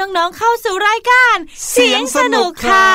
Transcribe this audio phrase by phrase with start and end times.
[0.00, 1.36] นรับน้องๆเข้าสู่รายการ
[1.70, 2.90] เสียงสนุกค่ะ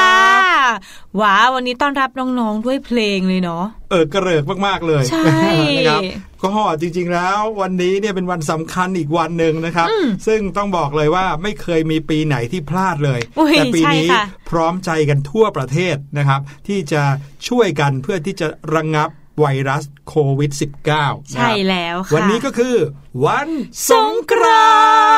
[1.22, 6.02] ว้าววันนี้ต้อนรับน้องๆด้วยเพลงเลยเนาะเออกระเริกมากๆเลยใช่นะครับ
[6.44, 9.88] ก็จริงๆแล้ววันนี้เนี่ยเป็นวันสำคัญอีกวันหนึ่งนะครับ
[10.28, 17.04] ซึ่งต้องบอกเลยว่าไม่เคยมีปีไหนที่พลาดเลยอุ๊ยแต่ปีใช่นี้ค่ะพร้อมใจกันทั่วประเทศนะครับ ที่จะ
[17.48, 19.10] ช่วยกันเพื่อที่จะระงงับ
[19.40, 20.52] ไวรัสโควิด
[20.94, 22.76] -19 ใช่แล้วค่ะ วันนี้ก็คือ
[23.26, 23.50] วัน
[23.90, 24.68] สงกรา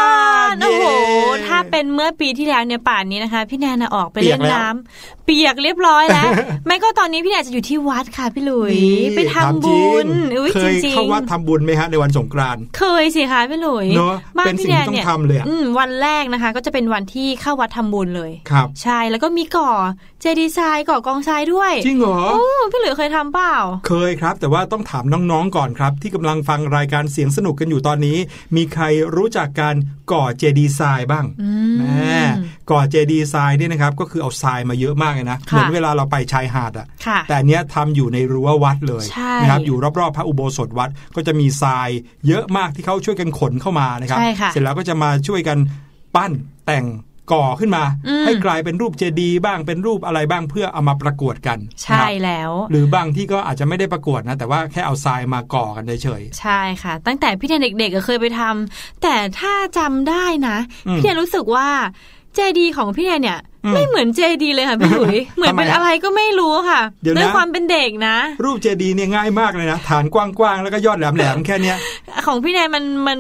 [0.06, 0.07] น
[0.56, 6.30] ต์โอ้โหเย้ถ้าเป็นเมื่อปีที่แล้วเนี่ยป่านนี้นะคะ พี่แนนน่ะออกไปเปียเล่กนแล้วน้ำเปียกเรียบร้อยแล้ว
[6.66, 8.74] ไม่ก็ตอนนี้พี่แนนจะอยู่ที่วัดค่ะพี่หลุย
[9.04, 10.08] นี่ไปทำถามจริบุงญ
[10.38, 19.72] อุ้ยเคจยริงๆเข้าวัดทำบุญไหมฮะในวันสงกรานต์เคยสิคะพี่หลุยเนอะบ้าเป็นพี่สิ่งแนที่นต้องเนี่ยทำเลยอะอืมวันแรกนะคะ ก็จะเป็นวันที่เข้าวัดทำบุญเลยครับใช่แล้วก็มีก่อ
[20.22, 23.56] เจดีย์ทรายก่อกองทรายด้วย จริงเหรอโอ้พี่หลุยเคยทำเปล่า
[23.88, 28.18] เคยครับ แต่ว่าต้องถามน้องๆก่อนครับ ที่กำลังฟังรายการเสียงสนุกกันอยู่ตอนนี้
[28.56, 28.84] มีใคร
[29.16, 29.76] รู้จักการ
[30.12, 32.16] ก่อเจดีย์ทรายบ้างอืมแม่
[32.72, 41.90] ก่อเจดีย์ทรายเนี่ยนะครับก็คือเอาทรายมาเยอะมากเลยนะค่ะเหมือนเวลาเราไปชายหาดอะค่ะ แต่อันเนี้ยทำอยู่ในรั้ววัดเลยใช่นะครับอยู่รอบๆพระอุโบสถวัดก็จะมีทราย
[42.28, 45.58] เยอะมากที่เขาช่วยกันขนเข้ามานะครับใช่ค่ะเสร็จแล้วก็จะมาช่วยกัน
[46.16, 46.32] ปั้น
[46.66, 46.86] แต่ง
[47.32, 60.58] ก่อขึ้นมาอืมให้กลายเป็นรูปเจดีย์บ้างเป็นรูปอะไรบ้างเพื่อเอามาประกวดกันนะใช่ครับแล้ว หรือบางที่ก็อาจจะไม่ได้ประกวดนะ แต่ว่าแค่เอาทรายมาก่อกันเฉยใช่ค่ะ ตั้งแต่พี่แนนเด็กๆก็เคยไปทำแต่ถ้าจำได้นะ
[60.88, 61.68] อืมพี่แนนรู้สึกว่า
[62.36, 71.78] เจดีของพี่แนนเนี่ยอืม ไม่เหมือนเจดีเลยค่ะพี่หลุยเหมือนเป็นทำไมอะอะไรก็ไม่รู้ค่ะเดี๋ยวนะด้วยความเป็นเด็กนะๆรูปเจดีย์เนี่ยง่ายมากเลยนะฐานกว้างๆแล้วก็ยอดแหลมๆแค่เนี้ย
[72.28, 73.20] ของพี่แนนมันมัน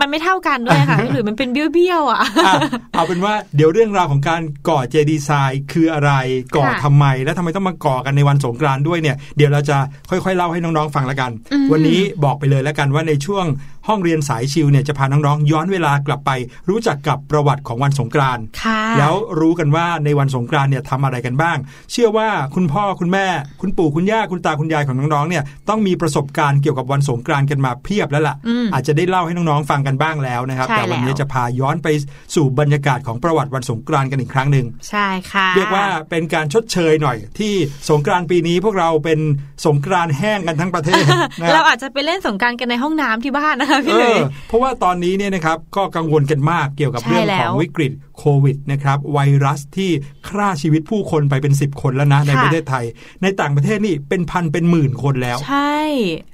[0.00, 2.54] มันไม่เท่ากันด้วยค่ะพี่หลุยมันเป็นเบี้ยวๆอะอะ
[2.92, 6.12] เอาเป็นว่าเดี๋ยวเรื่องราวของการก่อเจดีย์ทรายคืออะไร
[6.56, 9.76] ก่อค่ะทำไม และทำไมต้องมาก่อกันในวันสงกรานต์ด้วยเนี่ยเดี๋ยวเราจะ
[10.10, 13.44] ค่อยๆเล่าให้น้องๆฟังละกันอืมวันนี้บอกไปเลยแล้วกันว่าในช่วง
[13.88, 16.30] ห้องเรียนสายชิวเนี่ยจะพาน้องๆย้อนเวลากลับไป
[16.68, 21.56] รู้จักกับประวัติของวันสงกรานต์ค่ะแล้วรู้กันว่าในวันสงกรานต์เนี่ยทำอะไรกันบ้าง
[21.92, 23.26] เชื่อว่าคุณพ่อคุณแม่
[23.60, 31.88] คุณปู่คุณย่าคุณตาคุณยายของน้องๆเนี่ยต้องมีประสบการณ์เกี่ยวกับวันสงกรานต์กันมาเพียบแล้วล่ะอืมอาจจะได้เล่าให้น้องๆฟังกันบ้างแล้วนะครับใช่แต่วันนี้แล้วจะพาย้อนไป
[32.34, 37.54] สู่บรรยากาศของประวัติวันสงกรานต์กันอีกครั้งหนึ่งใช่ค่ะเรียกว่าเป็นการชดเชยหน่อย ที่
[37.90, 39.20] สงกรานต์ปีนี้พวกเราเป็น
[39.66, 41.04] สงกรานต์แห้งกันทั้งประเทศ
[41.40, 49.90] นะคเรารับอาจจะไปเล่นสงกรารกันในห้องน้ำที่บ้านนะคะพี่เอหลุยอเพราะว่าตอนนี้เนี่ยนะครับก็กังวลกันมากเกี่ยวกับใช่เรื่องแล้ของววิกฤต โควิดนะครับไวรัสที่
[50.28, 52.84] ฆ่าชีวิตผู้คนไปเป็น 10 คนแล้วนะในค่ะประเทศไทย
[53.22, 55.78] ในต่างประเทศนี่เป็นพันเป็นหมื่นคนแล้ว ใช่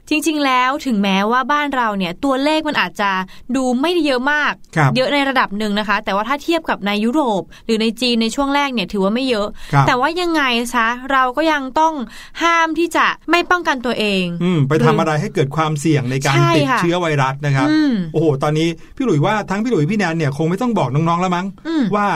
[0.08, 3.10] จริง ๆ แล้วถึงแม้ว่าบ้านเราเนี่ยตัวเลขมันอาจจะ
[3.56, 10.42] ดูไม่ได้เยอะมากครับเยอะในระดับหนึ่งนะคะ แต่ว่าถ้าเทียบกับในยุโรป หรือในจีนในช่วงแรกเนี่ยถือว่าไม่เยอะครับแต่ว่ายังไง
[10.74, 11.94] ซะเราก็ยังต้อง
[12.42, 22.06] ห้ามที่จะไม่ป้องกันตัวเองอืมไปทำอะไรให้เกิดความเสี่ยงในการใช่ติดค่ะเชื้อไวรัสนะครับอืมโอ้โหตอนนี้พี่หลุยว่าทั้งพี่หลุยพี่แนนเนี่ยคงไม่ต้องบอกน้องๆแล้วมั้งอืมว่า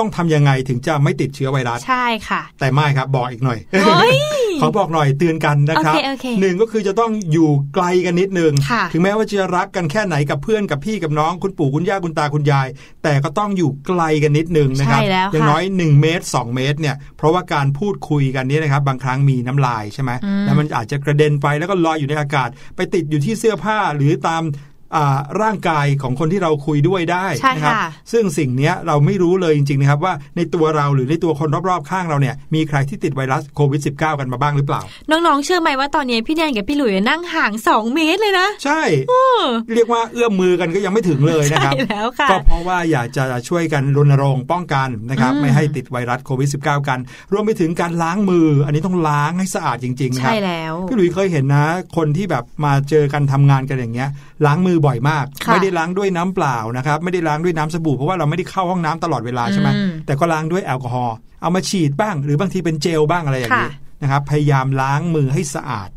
[0.00, 4.16] ต้องทำยังไงถึงจะไม่ติดเชื้อไวรัส ใช่ค่ะ แต่ไม่ครับบอกอีกหน่อยโอ้ย
[4.60, 12.68] ขอบอกหน่อยเตือนกันนะครับโอเคโอเคหนึ่งก็คือจะต้องอยู่ไกลกันนิดนึงค่ะถึงแม้ว่าจะรักกันแค่ไหนกับเพื่อนกับพี่กับน้องคุณปู่คุณย่าคุณตาคุณยาย
[13.02, 24.79] แต่ก็ต้องอยู่ไกลกันนิดนึงนะครับใช่แล้วค่ะอย่างน้อย 1 เมตร 2 เมตรเนี่ยเพราะว่าการพูดคุยกันนี้นะครับบางครั้งมีน้ำลายใช่ไหมอืมแล้วมันอาจจะกระเด็นไปแล้วก็ลอยอยู่ในอากาศ ไปติดอยู่ที่เสื้อผ้าหรือตามอ่า
[25.42, 38.82] ร่างกายของคนที่เราคุยด้วยได้ใช่นะครับค่ะซึ่งสิ่งเนี้ยเราไม่รู้เลยจริงๆนะครับว่าในตัวเราหรือในตัวคนรอบๆข้างเราเนี่ยมีใครที่ติดไวรัสโควิด -19 กันมาบ้างหรือเปล่า น้องๆ เชื่อไหมว่าตอนนี้พี่แดนกับพี่หลุยนั่งห่าง 2 เมตรเลยนะ ใช่
[39.74, 46.98] เรียกว่าเอื้อมมือกันก็ยังไม่ถึงเลยนะครับใช่แล้วค่ะก็เพราะว่าอยากจะช่วยกันรณรงค์ป้องกันนะครับอืมไม่ให้ติดไวรัสโควิด -19 กัน
[47.32, 51.66] รวมไปถึงการล้างมือ อันนี้ต้องล้างให้สะอาดจริงๆนะคใช่รับแล้วพี่หลุยเคยเห็นนะ
[51.96, 54.08] คนที่แบบมาเจอกันทำงานกันอย่างเงี้ย
[54.46, 65.88] ล้างมือบ่อยมากค่ะไม่ได้ล้างด้วยน้ำเปล่านะครับ ไม่ได้ล้างด้วยน้ำสบู่เพราะว่าเราไม่ได้เข้าห้องน้ำตลอดเวลาใช่ไหมอืมแต่ก็ล้างด้วยแอลกอฮอล์เอามาฉีดบ้าง หรือบางทีเป็นเจลบ้างอะไรอย่างนี้ค่ะนะครับพยายามล้างมือให้สะอาด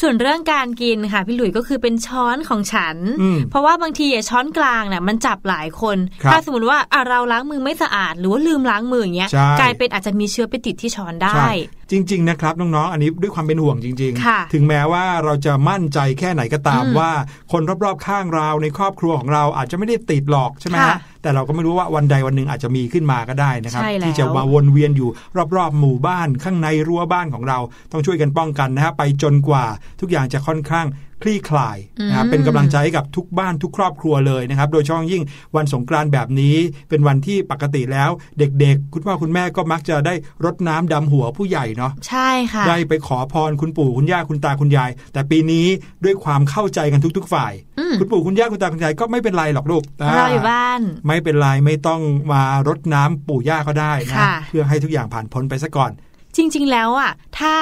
[0.00, 11.52] ส่วนเรื่องการกินค่ะพี่หลุยก็คือเป็นช้อนของฉันอืมเพราะว่าบางทีอะช้อนกลางเนี่ยมันจับหลายคนครับถ้าสมมติว่าอะเราล้างมือไม่สะอาด หรือว่าลืมล้างมืออย่างเงี้ยใช่กลายเป็นอาจจะมีเชื้อไปติดที่ช้อนได้ใช่
[11.90, 17.10] จริง ๆ นะครับน้องๆอันนี้ด้วยความเป็นห่วงจริงค่ะถึงแม้ว่าเราจะมั่นใจแค่ไหนก็ตามอืมว่า
[17.52, 25.08] คนรอบๆข้างเราในครอบครัวของเราอาจจะไม่ได้ติดหรอกใช่ไหมค่ะฮะแต่เราก็ไม่รู้ว่าวันใดวันหนึ่งอาจจะมีขึ้นมาก็ได้นะครับ ที่จะมาวนเวียนอยู่
[25.56, 27.58] รอบๆ หมู่บ้านข้างในรั้วบ้านของเรา
[27.92, 29.64] ต้องช่วยกันป้องกันนะฮะไปจนกว่า
[30.00, 30.86] ทุกอย่างจะค่อนข้าง
[31.22, 35.24] คลี่คลายนะครับเป็นกำลังใจให้กับทุกบ้านทุกครอบครัวเลยนะครับ โดยเฉพาะยิ่ง
[35.56, 36.56] วันสงกรานต์แบบนี้
[36.88, 45.66] เป็นวันที่ปกติแล้ว เด็กๆ คุณพ่อคุณแม่ก็มักจะได้รดน้ำดำหัวผู้ใหญ่เนาะใช่ค่ะได้ไปขอพรคุณปู่คุณย่าคุณตาคุณยาย แต่ปีนี้
[46.04, 49.82] ด้วยความเข้าใจกันทุก ๆ ฝ่ายอืมคุณปู่คุณย่าคุณตาคุณยายก็ไม่เป็นไรหรอกลูก
[50.16, 52.00] เราอยู่บ้าน ไม่เป็นไรไม่ต้อง
[52.32, 55.92] มารดน้ำปู่ย่าก็ได้นะค่ะเพื่อให้ทุกอย่างผ่านพ้นไปซะก่อน
[56.36, 57.54] จริง ๆ แล้วอะถ้า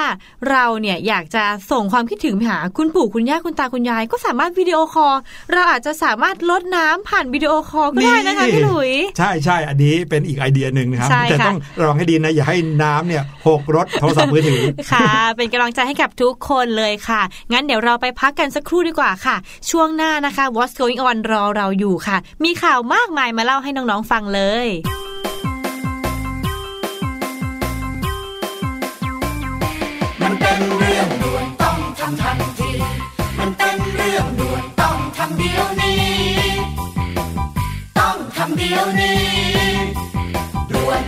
[0.49, 5.15] เราเนี่ยอยากจะส่งความคิดถึงไปหาคุณปู่คุณย่าคุณตาคุณยาย ก็สามารถวิดีโอคอล
[5.53, 17.21] เราอาจจะสามารถลดน้ำผ่านวิดีโอคอลก็ได้นะคะนี่พี่หลุย ใช่ใช่อันนี้เป็นอีกไอเดียหนึ่งนะครับใช่แต่ค่ะต้องระวังให้ดีนะอย่าให้น้ำเนี่ยหกรถโทรศัพท์มือถือค่ะ เป็นกำลังใจให้กับทุกคนเลยค่ะ
[17.51, 19.35] งั้นเดี๋ยวเราไปพักกันสักครู่ดีกว่าค่ะ
[19.69, 24.67] ช่วงหน้านะคะ What's Going On รอเราอยู่ค่ะ มีข่าวมากมายมาเล่าให้น้องๆฟังเลย
[30.97, 32.71] รื่องด่วนต้องทำทันที
[33.39, 36.01] มันเป็นเรื่องด่วนต้องทำเดี๋ยวนี้
[37.99, 39.23] ต้องทำเดี๋ยวนี้
[40.73, 41.01] ด่วน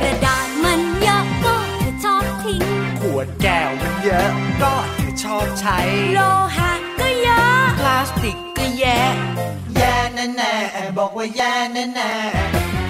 [0.00, 2.62] กระดาษมันเยอะก็เธอชอบทิ้ง
[3.00, 4.30] ขวดแก้วมันเยอะ
[4.62, 5.78] ก็เธอชอบใช้
[6.14, 6.20] โล
[6.56, 9.00] หะก็เยอะ พลาสติกก็แย่
[9.76, 10.54] แย่แน่แน่
[10.98, 12.12] บอกว่าแย่แน่แน่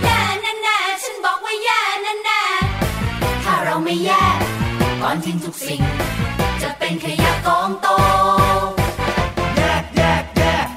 [0.05, 0.21] แย่
[0.63, 2.43] แน่ๆฉันบอกว่าแย่แน่แน่
[3.43, 4.25] ถ้าเราไม่แย่
[5.17, 5.83] อนทิ้งทุกสิ่ง
[6.63, 7.89] จะเป็นขยะกองโต
[9.57, 10.69] แยกแยกแยก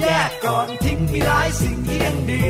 [0.00, 2.44] แยกก่อนทิ้งมีหลายสิ่งที่ยังดี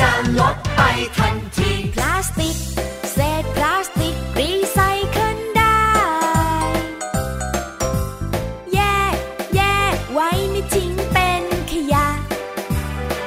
[0.00, 0.80] จะลดไป
[1.18, 2.56] ทันที พลาสติก
[3.12, 4.78] เศษพลาสติก รีไซ
[5.10, 5.78] เคิลได้
[8.74, 8.80] แย
[9.12, 9.16] ก
[9.56, 9.62] แย
[9.94, 12.06] กไว้ไม่ทิ้งเป็นขยะ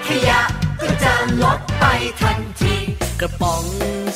[0.08, 0.42] ขยะ
[0.82, 1.14] ก็จะ
[1.44, 1.84] ลดไป
[2.22, 2.76] ทันที
[3.20, 3.66] กระป๋อง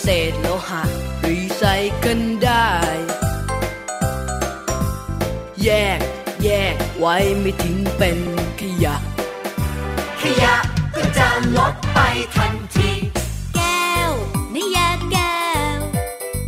[0.01, 0.83] เศษโลหะ
[1.27, 1.63] รีไซ
[1.97, 2.69] เคิลได้
[5.63, 5.99] แยก
[6.43, 8.19] แยกไว้ไม่ทิ้งเป็น
[12.35, 12.91] ทันที
[13.55, 14.11] แก้ว
[14.53, 15.43] นี่แยกแก้
[15.75, 15.77] ว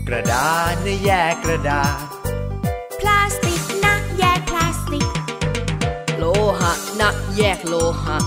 [0.08, 2.06] กระดาษนะแยกกระดาษ
[3.00, 5.08] พลาสติกนะแยกพลาสติก
[6.18, 6.24] โล
[6.60, 8.18] หะนะแยกโลหะ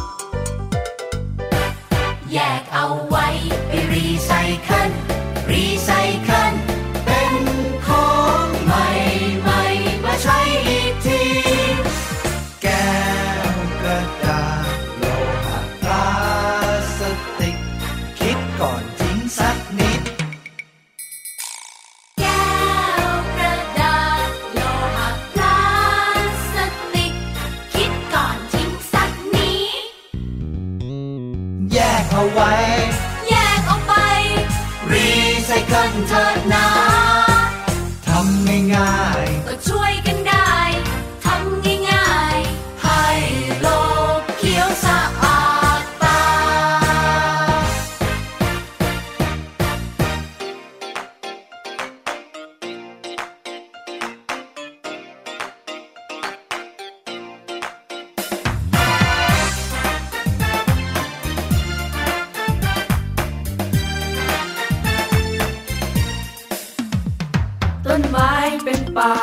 [68.00, 68.32] นไม้
[68.64, 69.14] เป็นป่า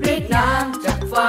[0.00, 1.28] เรียกน้ำจากฟ้า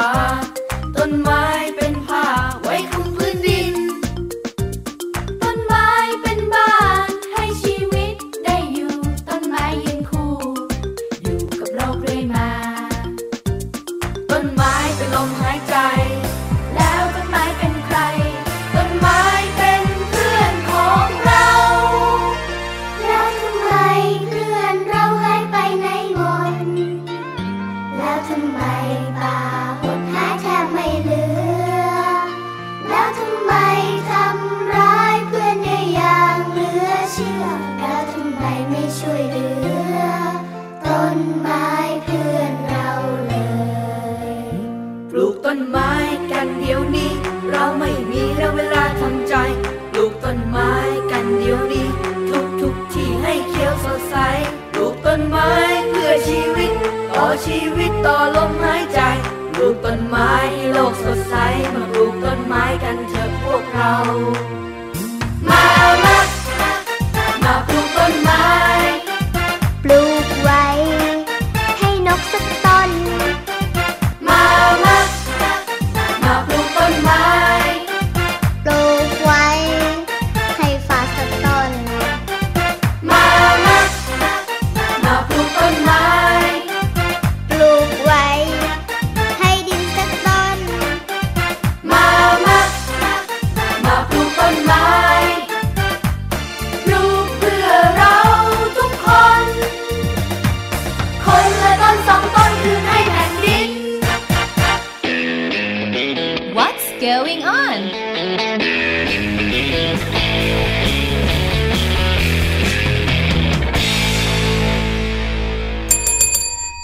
[106.57, 107.79] What's going on?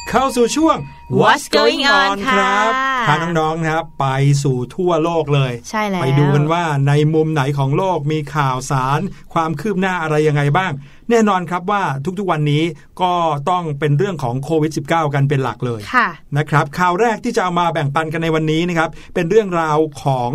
[0.10, 0.78] เข้าสู่ช่วง
[1.20, 4.08] What's going on ครับ พาน้องๆนะครับไป
[4.44, 9.00] สู่ทั่วโลกเลย ใช่แล้วไปดูกันว่าในมุมไหนของโลกมีข่าวสาร
[9.34, 10.72] ความคืบหน้าอะไรยังไงบ้าง
[11.10, 11.84] แน่นอนครับว่า
[12.20, 12.64] ทุกๆวันนี้
[13.02, 13.14] ก็
[13.50, 20.32] ต้องเป็นเรื่องของโควิด -19 กันเป็นหลักเลยค่ะนะครับข่าวแรกที่จะเอามาแบ่งปันกันในวันนี้นะครับเป็นเรื่องราวของ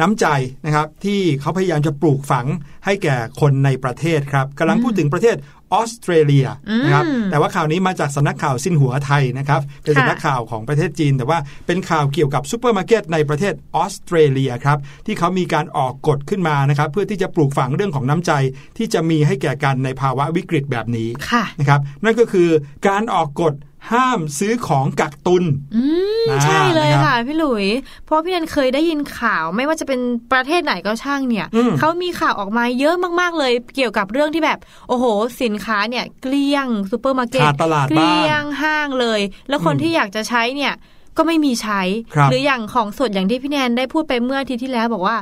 [0.00, 0.26] น้ำใจ
[0.66, 2.46] นะครับที่เขาพยายามจะปลูกฝัง
[2.84, 5.36] ให้แก่คนในประเทศครับกำลังพูดถึงประเทศ
[5.74, 6.46] ออสเตรเลีย
[6.84, 18.32] นะครับแต่ว่าข่าวนี้มาจากสำนักข่าวซินหัวไทยนะครับเป็นค่ะสำนักข่าวของประเทศจีน แต่ว่าเป็นข่าวเกี่ยวกับซูเปอร์มาร์เก็ตในประเทศออสเตรเลียครับที่เขามีการออกกฎขึ้นมานะครับเพื่อที่จะปลูกฝังเรื่องของน้ำใจ
[18.78, 22.48] ที่จะมีให้แก่กันในภาวะวิกฤตแบบนี้ค่ะนะครับนั่นก็คือ
[22.88, 23.54] การออกกฎ
[23.92, 25.44] ห้ามซื้อของกักตุน
[25.76, 25.84] อื
[26.24, 27.66] มอ่าใช่เลยนะครับค่ะพี่หลุย
[28.04, 30.00] เพราะพี่แนนเคยได้ยินข่าวไม่ว่าจะเป็น
[30.32, 34.58] ประเทศไหนก็ช่างเนี่ยอืมเขามีข่าวออกมาเยอะมากๆเลย เกี่ยวกับเรื่องที่แบบ
[34.88, 35.04] โอ้โห
[35.42, 40.74] สินค้าเนี่ยเกลี้ยงซูเปอร์มาร์เก็ตขาดตลาดเกบ้าลี้ยงงห้างเลย แล้วคนอืมที่อยากจะใช้เนี่ย
[41.16, 41.82] ก็ไม่มีใช้
[42.14, 45.16] ครับหรืออย่างของสดอย่างที่พี่แนนได้พูดไปเมื่ออาทิตย์ที่แล้วบอกว่า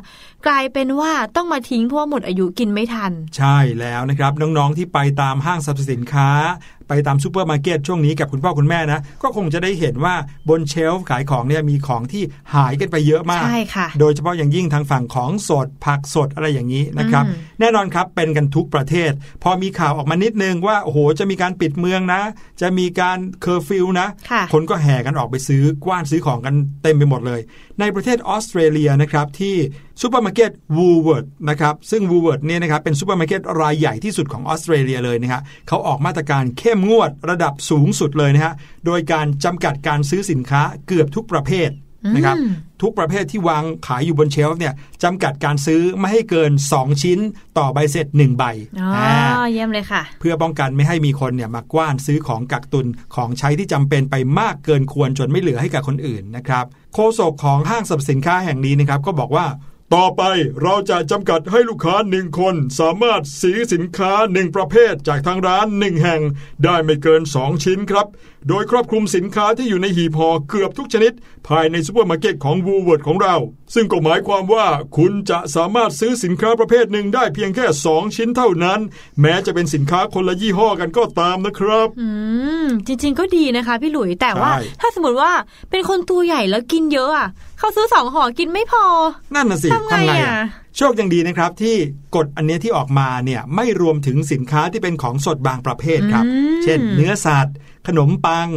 [0.47, 6.29] กลายเป็นว่าต้องมาทิ้งเพราะว่าหมดอายุกินไม่ทัน ใช่แล้วนะครับน้องๆที่ไปตามห้างสรรพสินค้า
[6.89, 10.15] ไปตามซูเปอร์มาร์เก็ตช่วงนี้กับคุณพ่อคุณแม่นะ ก็คงจะได้เห็นว่า
[10.49, 12.23] บน shelf ขายของเนี่ยมีของที่
[12.55, 22.23] หายกันไปเยอะมาก ใช่ค่ะ โดยเฉพาะอย่างยิ่งทางฝั่งของสดผักสดอะไรอย่างนี้นะครับอืมแน่นอนครับเป็นกันทุกประเทศ พอมีข่าวออกมานิดนึงว่าโอ้โหจะมีการปิดเมืองนะ
[22.61, 27.41] จะมีการเคอร์ฟิวนะค่ะคนก็แห่กันออกไปซื้อกว้านซื้อของกันเต็มไปหมดเลย
[27.81, 29.57] ในประเทศออสเตรเลียนะครับที่
[30.01, 38.55] ซูเปอร์มาร์เก็ต Woolworths นะครับซึ่ง Woolworths เนี่ยนะครับเป็นซูเปอร์มาร์เก็ตรายใหญ่ที่สุดของออสเตรเลียเลยนะฮะเขาออกมาตรการเข้มงวดระดับสูงสุดเลยนะฮะ
[38.87, 41.71] โดยการจำกัดการซื้อสินค้าเกือบทุกประเภท
[42.17, 47.19] นะครับอืมทุกประเภทที่วางขายอยู่บน shelf เนี่ยจำกัดการซื้อไม่ให้เกิน 2 ชิ้น
[47.59, 48.45] ต่อใบเสร็จ 1 ใบ
[48.81, 59.47] อ๋ออ่าเยี่ยมเลยค่ะ เพื่อป้องกันไม่ให้มีคนเนี่ยมากว้านซื้อของกักตุนของใช้ที่จำเป็นไปมากเกินควรจนไม่เหลือให้กับคนอื่นนะครับโฆษกของห้างสรรพสินค้าแห่งนี้นะครับก็บอกว่า
[59.95, 60.23] ต่อไป
[60.63, 66.23] เราจะจำกัดให้ลูกค้าหนึ่งคนสามารถซื้อสินค้าหนึ่งประเภทจากทางร้านหนึ่งแห่ง
[66.65, 68.07] ได้ไม่เกิน 2 ชิ้นครับ
[68.49, 71.13] โดยครอบคลุมสินค้าที่อยู่ในหีบห่อเกือบทุกชนิด
[71.49, 73.37] ภายในซูเปอร์มาร์เก็ตของ Woolworths ของเรา
[73.75, 78.81] ซึ่งก็หมายความว่าคุณจะสามารถซื้อสินค้าประเภทหนึ่งได้เพียงแค่ 2 ชิ้นเท่านั้น
[79.21, 82.09] แม้จะเป็นสินค้าคนละยี่ห้อกันก็ตามนะครับ อื
[82.65, 85.33] ม จริงๆก็ดีนะคะพี่หลุยแต่ว่าใช่ถ้าสมมติว่า
[85.71, 88.85] เป็นคนตัวใหญ่แล้วกินเยอะอะเขาซื้อสองห่อกินไม่พอ
[89.35, 90.45] นั่นน่ะสิทำไงทำไงอะอะ
[90.77, 91.77] โชคยังดีนะครับที่
[92.17, 98.49] กฎอันเนี้ยที่ออกมาเนี่ยไม่รวมถึงสินค้าที่เป็นของสดบางประเภทครับอืมเช่น เนื้อสัตว์ ขนมปัง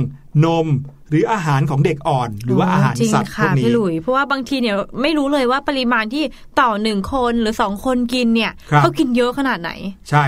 [0.45, 0.67] นม
[1.09, 6.23] หรืออาหารของเด็กอ่อน หรือว่าอาหารจริงสัตว์พวค่ะกนี้พี่หลุยเพราะว่าบางทีเนี่ยไม่รู้เลยว่าปริมาณที่
[6.61, 9.71] ต่อหนึ่งคนหรือสองคนกินเนี่ยครับเขากินเยอะขนาดไหน
[10.09, 10.25] ใช่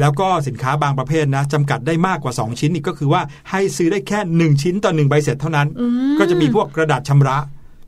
[0.00, 7.38] แล้วก็สินค้าบางประเภทนะจำกัดได้มากกว่า 2 ชิ้นอีกก็คือว่าให้ซื้อได้แค่ 1 ชิ้นต่อ1ใบเสร็จเท่านั้นอืมก็จะมีพวกกระดาษชำระ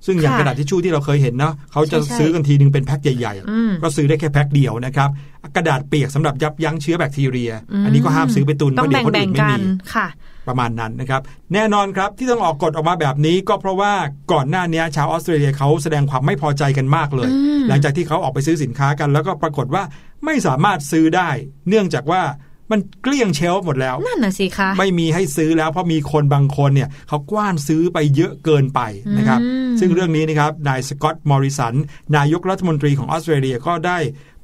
[0.07, 5.09] ซึ่งอย่างค่ะกระดาษทิชชู่ที่เราเคยเห็นเนาะเขาจะใช่ใช่ซื้อกันทีนึงเป็นแพ็คใหญ่อืมๆก็ซื้อได้แค่แพ็คเดียวนะครับ
[5.57, 7.51] กระดาษเปียกสำหรับยับยั้งเชื้อแบคทีเรีย
[7.85, 10.07] อันนี้ก็ห้ามซื้อไปตุนเพต้องราะเดี๋ยวคนแบ่อื่งนๆไม่กันมีค่ะ
[10.49, 11.21] ประมาณนั้นนะครับ
[11.55, 13.93] แน่นอนครับที่ต้องออกกฎออกมาแบบนี้ ก็เพราะว่า
[14.33, 19.83] ก่อนหน้านี้ชาวออสเตรเลียเขาแสดงความไม่พอใจกันมากเลยอืมหลังจากที่เขาออกไปซื้อสินค้ากัน แล้วก็ปรากฏว่า
[20.25, 21.29] ไม่สามารถซื้อได้
[21.69, 22.23] เนื่องจากว่า
[22.73, 28.81] มันเกลี้ยงเชลฟ์หมดแล้ว นั่นน่ะสิคะ ไม่มีให้ซื้อแล้วเพราะมีคนบางคนเนี่ยเขากว้านซื้อไปเยอะเกินไป
[29.19, 31.75] นะครับอืมซึ่งเรื่องนี้นะครับนายสกอตต์มอริสัน
[32.17, 33.99] นายกรัฐมนตรีของออสเตรเลียก็ได้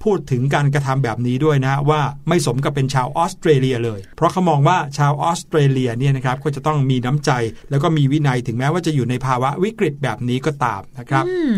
[0.05, 7.31] พูดถึงการกระทำแบบนี้ด้วยนะว่าไม่สมกับเป็นชาวออสเตรเลียเลย เพราะเขามองว่าชาวออสเตรเลียเนี่ยนะครับก็จะต้องมีน้ำใจ
[7.71, 11.55] แล้วก็มีวินัยถึงแม้ว่าจะอยู่ในภาวะวิกฤตแบบนี้ก็ตามนะครับอืม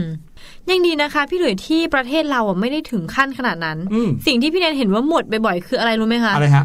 [0.70, 6.64] ยังดีนะคะ พี่หลุยที่ประเทศเราอะไม่ได้ถึงขั้นขนาดนั้นอืมสิ่งที่พี่แนนเห็นว่าหมดบ่อยๆคืออะไรรู้ไหมคะอะไรฮะ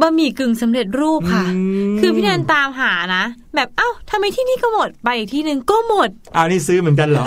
[0.00, 1.60] บะหมี่กึ่งสำเร็จรูปค่ะอื
[1.94, 7.24] มคือพี่แนนตามหานะ แบบเอ้าทำไมที่นี่ก็หมดไปอีกที่หนึ่งก็หมดอ้าวนี่ซื้อเหมือนกันเหรอ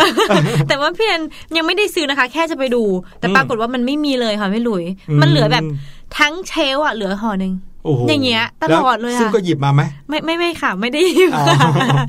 [0.67, 1.21] แต่ว่าพี่แนน
[1.55, 2.83] ยังไม่ได้ซื้อนะคะ แค่จะไปดู
[3.19, 5.63] แต่อืมปรากฏว่ามันไม่มีเลยค่ะพี่หลุยอืมมันเหลือแบบ
[6.17, 11.45] ทั้งเชลฟ์อะเหลือห่อหนึ่งโอ้โหอย่างเงี้ยตลอดเลยอะแวซึ่งก็หยิบมาไหมไม่ไม่ไม่ค่ะ ไม่ได้หยิบอ๋อ
[11.78, 12.06] ค่ะ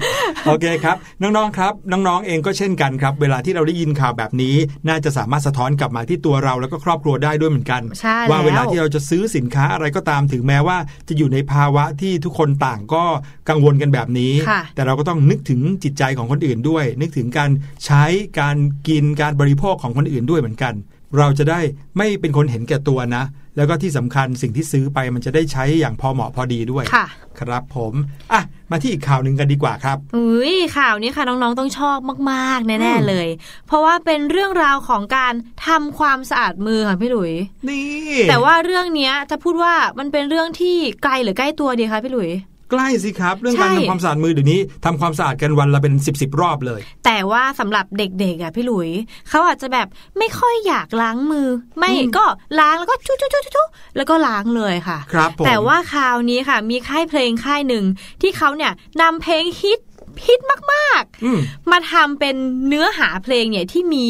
[0.46, 4.56] โอเคครับ น้องๆครับ น้องๆเองก็เช่นกันครับ เวลาที่เราได้ยินข่าวแบบนี้
[4.88, 13.04] น่าจะสามารถสะท้อนกลับมาที่ตัวเราแล้วก็ครอบครัวได้ด้วยเหมือนกันใช่ว่าแล้วเวลาที่เราจะซื้อสินค้าอะไรก็ตามถึงแม้ว่า จะอยู่ในภาวะที่ทุกคนต่างก็
[13.48, 17.50] กังวลกันแบบนี้ค่ะแต่เราก็ต้องนึกถึงจิตใจของคนอื่นด้วย นึกถึงการ
[17.86, 18.04] ใช้
[18.40, 18.56] การ
[18.88, 20.74] กินการบริโภคของคนอื่นด้วยเหมือนกัน
[21.18, 21.60] เราจะได้
[21.96, 23.24] ไม่เป็นคนเห็นแก่ตัวนะ
[23.58, 27.06] แล้วก็ที่สำคัญสิ่งที่ซื้อไปมันจะได้ใช้อย่างพอเหมาะพอดีด้วยค่ะ
[27.40, 27.94] ครับผม
[28.32, 31.98] อะมาที่อีกข่าวหนึ่งกันดีกว่าครับ อุ้ยข่าวนี้ค่ะน้องๆต้องชอบ
[32.30, 33.28] มากๆแน่อืมๆเลย
[33.66, 35.34] เพราะว่าเป็นเรื่องราวของการ
[35.66, 37.32] ทำความสะอาดมือค่ะพี่หลุย
[37.68, 42.30] นี่ แต่ว่าเรื่องเนี้ยจะพูดว่ามันเป็นเรื่องที่ไกลหรือใกล้ตัวดีคะพี่หลุย
[42.70, 48.90] ใกล้สิครับ เรื่องใช่การทำความสะอาดมือเดี๋ยวนี้ทำความสะอาดกันวันละเป็นสิบสิบรอบเลย แต่ว่าสำหรับเด็กๆอะพี่หลุย
[49.28, 49.86] เขาอาจจะแบบ
[50.18, 52.24] ไม่ค่อยอยากล้างมือ ไม่อืมก็
[52.60, 57.84] ล้างแล้วก็ชุชุๆๆๆแล้วก็ล้างเลยค่ะครับผมแต่ว่าคราวนี้ค่ะ มีค่ายเพลงค่ายหนึ่ง
[58.22, 59.80] ที่เขาเนี่ยนำเพลงฮิต
[60.26, 60.40] ฮิต
[60.72, 62.36] มากอืมๆมาทำเป็น
[62.68, 64.06] เนื้อหาเพลงเนี่ยที่มี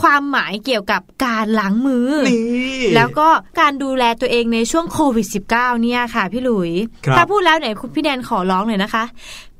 [0.00, 3.28] ความหมายเกี่ยวกับการล้างมือนี่แล้วก็
[3.60, 6.70] การดูแลตัวเองในช่วงโควิด -19 เนี่ยค่ะ พี่หลุย
[7.06, 9.04] ครับถ้าพูดแล้วไหนคุณพี่แดนขอร้องหน่อยนะคะ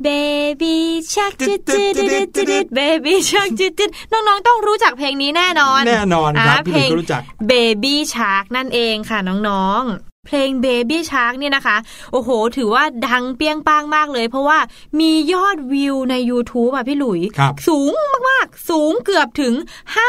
[0.07, 0.77] Baby
[1.13, 9.19] Shark จุดจุดจุดจุดจุด Baby Shark จุดจุดน้องๆ ต้องรู้จักเพลงนี้แน่นอน แน่นอนครับอ่าพี่เพหลลุยงก็รู้จัก Baby Shark นั่นเองค่ะ
[9.49, 11.77] น้องๆ เพลง Baby Shark เนี่ยนะคะ
[12.13, 14.59] โอ้โห ถือว่าดังเปี้ยงป้างมากเลย เพราะว่า
[15.01, 17.91] มียอดวิวใน YouTube อะพี่หลุยครับสูง
[18.29, 19.55] มาก ๆ สูงเกือบถึง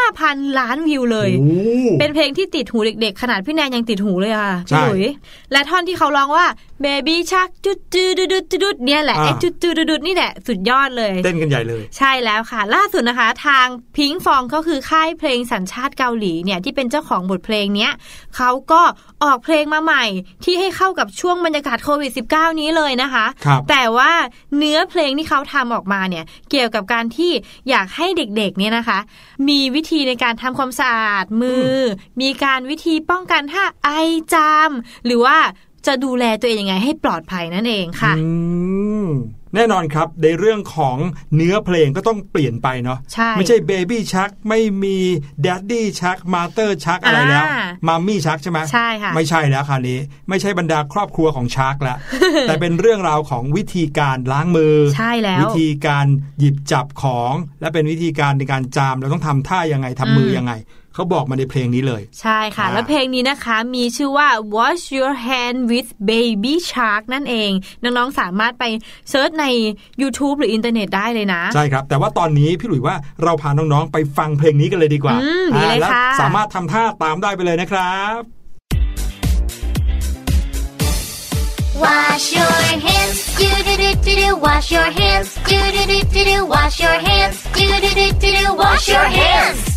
[0.01, 1.51] 5,000 ล้านวิวเลยโอ้
[1.99, 5.03] เป็นเพลงที่ติดหูเด็ก ๆ ขนาดพี่แนนยังติดหูเลยอะค่ะใช่พี่หลุย
[5.51, 6.45] และท่อนที่เขาร้องว่า
[6.85, 13.67] Baby Shark จุดจุดจุดจุดจุดเนี่ยแหละอ่าไอ้จุดจุดจุดจุดนี่แหละสุดยอดเลย เต้นกันใหญ่เลย ใช่แล้วค่ะ ล่าสุดนะคะ ทาง
[13.97, 17.91] พิงฟองก็คือค่ายเพลงสัญชาติเกาหลีเนี่ยที่เป็นเจ้าของบทเพลงเนี้ย
[18.35, 18.81] เขาก็
[19.23, 20.05] ออกเพลงมาใหม่
[20.43, 24.11] ที่ให้เข้ากับช่วงบรรยากาศโควิด -19 นี้เลยนะคะครับแต่ว่า
[24.57, 27.31] เนื้อเพลงที่เขาทำออกมาเนี่ยเกี่ยวกับการที่
[27.69, 28.99] อยากให้เด็กๆเนี่ยนะคะ
[29.49, 31.83] มีวิธีในการทำความสะอาดมืออ
[32.21, 33.89] มีการวิธีป้องกันถ้าไอ
[34.33, 34.71] จาม
[35.05, 35.37] หรือว่า
[35.87, 38.25] จะดูแลตัวเองยังไงให้ปลอดภัยนั่นเองค่ะอื
[39.05, 39.07] ม
[39.55, 40.97] แน่นอนครับ ในเรื่องของ
[41.35, 44.97] เนื้อเพลงก็ต้องเปลี่ยนไปเนาะใช่ไม่ใช่ baby shark ไม่มี
[45.41, 51.97] daddy shark mother shark อะไรแล้วอ่า mommy shark ใช่ไหมใช่ค่ะไม่ใช่แล้วคราวนี้ ไม่ใช่บรรดาครอบครัวของ shark แล้ว
[52.47, 56.05] แต่เป็นเรื่องราวของวิธีการล้างมือ ใช่แล้ว วิธีการ
[56.39, 60.53] หยิบจับของ และเป็นวิธีการในการจามเราต้องทำท่ายังไงทำมือยังไง
[60.93, 67.51] เขาบอกมาในเพลงนี้เลย ใช่ค่ะอ่าแล้วเพลงนี้นะคะมีชื่อว่า Wash Your Hand with Baby Shark นั่นเอง
[67.83, 68.63] น้องๆสามารถไป
[69.09, 69.45] search ใน
[70.01, 78.21] YouTube หรืออินเทอร์เน็ตได้เลยนะ ใช่ครับ แต่ว่าตอนนี้พี่หลุยว่าเราพาน้องๆ ไปฟังเพลงนี้กันเลยดีกว่าอืมดีเลยอ่าและค่ะสามารถทำท่าตามได้ไปเลยนะครับ
[81.83, 82.53] Wash your
[82.85, 84.29] hands, do do do do do.
[84.45, 86.37] Wash your hands, do do do do do.
[86.45, 88.53] Wash your hands, do do do do do.
[88.53, 89.72] Wash your hands.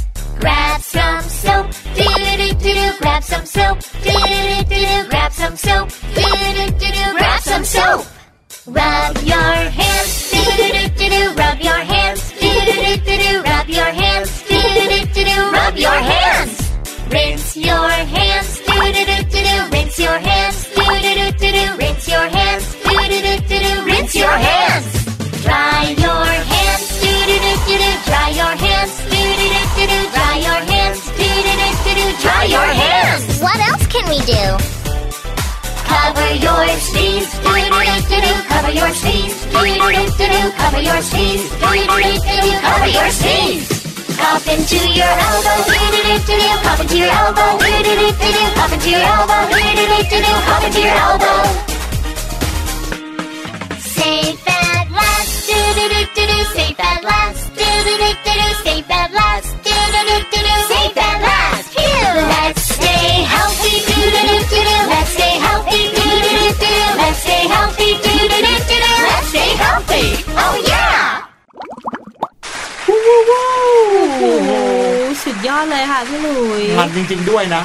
[0.47, 2.99] Grab some soap, do do do do.
[3.01, 5.09] Grab some soap, do do do do.
[5.11, 7.05] Grab some soap, do do do do.
[7.19, 8.07] Grab some soap.
[8.67, 11.23] Rub your hands, do do do do do.
[11.43, 13.43] Rub your hands, do do do do do.
[13.43, 15.51] Rub your hands, do do do do do.
[15.51, 16.53] Rub your hands.
[17.11, 19.57] Rinse your hands, do do do do do.
[19.73, 21.77] Rinse your hands, do do do do do.
[21.77, 23.85] Rinse your hands, do do do do do.
[23.85, 25.43] Rinse your hands.
[25.43, 26.56] Dry your hands,
[32.47, 33.41] your hands.
[33.41, 34.45] What else can we do?
[35.87, 38.33] Cover your sneeze, do do do do do.
[38.49, 40.41] Cover your sneeze, do do do do do.
[40.59, 42.51] Cover your sneeze, do do do do do.
[42.67, 43.67] Cover your sneeze.
[44.17, 46.49] Cup into your elbow, do do do do do.
[46.67, 48.45] Cup into your elbow, do do do do do.
[48.59, 50.33] Cup into your elbow, do do do do do.
[50.49, 51.41] Cup into your elbow.
[53.79, 56.39] Safe at last, do do do do do.
[56.55, 58.49] Safe at last, do do do do do.
[58.65, 59.26] Safe at last,
[75.57, 77.63] อดเลยค่ะพี่หลุยมันจริง ๆด้วยนะ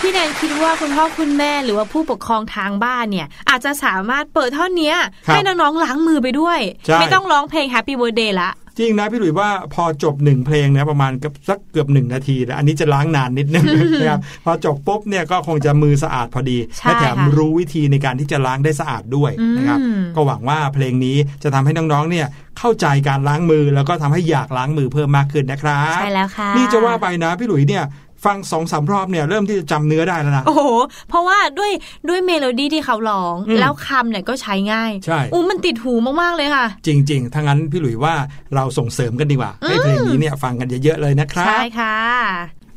[0.00, 13.64] พี่แนนคิดว่าคุณพ่อคุณแม่หรือว่าผู้ปกครองทางบ้านเนี่ย อาจจะสามารถเปิดท่อนเนี้ยครับให้น้องๆล้างมือไปด้วยใช่ไม่ต้องร้องเพลง Happy Birthday ละ จริงนะพี่หลุยว่าพอจบหนึ่งเพลงนะประมาณกับสักเกือบหนึ่งนาทีแล้วอันนี้จะล้างนานนิดนึง
[14.00, 22.26] นะครับพอจบปุ๊บเนี่ยก็คงจะมือสะอาดพอดีใช่และแถมค่ะรู้วิธีในการที่จะล้างได้สะอาดด้วยนะครับอืมก็หวังว่าเพลงนี้จะทำให้น้องๆเนี่ย
[22.58, 27.84] เข้าใจการล้างมือแล้วก็ทำให้อยากล้างมือเพิ่มมากขึ้นนะครับใช่แล้วค่ะนี่จะว่าไปนะพี่หลุยเนี่ย
[28.24, 30.62] ฟังสองสามรอบเนี่ยเริ่มที่จะจำเนื้อได้แล้วนะโอ้โห
[31.08, 31.72] เพราะว่าด้วย
[32.08, 38.14] ด้วยเมโลดี้ที่เขาร้องอืมแล้วคำเนี่ยก็ใช้ง่ายใช่อู้มันติดหูมาก ๆ เลยค่ะ จริงๆถ้างั้นพี่หลุยว่า
[38.54, 41.96] เราส่งเสริมกันดีกว่า ให้เพลงนี้เนี่ยฟังกันเยอะ ๆ เลยนะครับ ใช่ค่ะ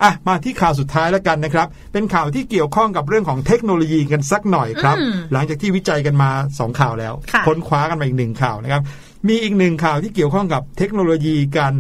[0.03, 8.82] อะ มาที่ข่าวสุดท้ายแล้วกันนะครับ เป็นข่าวที่เกี่ยวข้องกับเรื่องของเทคโนโลยีกันสักหน่อยครับอืมหลังจากที่วิจัยกันมา 2 ข่าวแล้วค่ะค้นคว้ากันมาอีกหนึ่งข่าวนะครับ
[9.27, 11.73] มีอีกหนึ่งข่าวที่เกี่ยวข้องกับเทคโนโลยีการ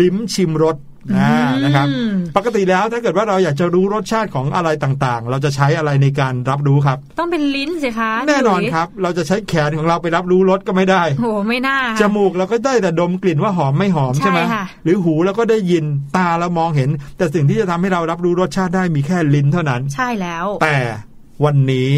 [0.00, 0.76] ลิ้มชิมรส
[1.14, 1.30] นะ
[1.64, 15.84] นะครับอืมปกติแล้วถ้าเกิดว่าเราอยากจะรู้รสชาติของอะไรต่างๆ เราจะใช้อะไรในการรับรู้ครับ ต้องเป็นลิ้นสิคะแน่นอนพี่หลุยครับ เราจะใช้แขนของเราไปรับรู้รสก็ไม่ได้โอ้โหไม่น่าค่ะจมูกเราก็ได้แต่ดมกลิ่นว่าหอมไม่หอมใช่ใช่ไหมค่ะหรือหูเราก็ได้ยิน
[16.16, 20.76] ตาเรามองเห็น แต่สิ่งที่จะทำให้เรารับรู้รสชาติได้มีแค่ลิ้นเท่านั้น ใช่แล้ว แต่
[21.44, 21.90] วันนี้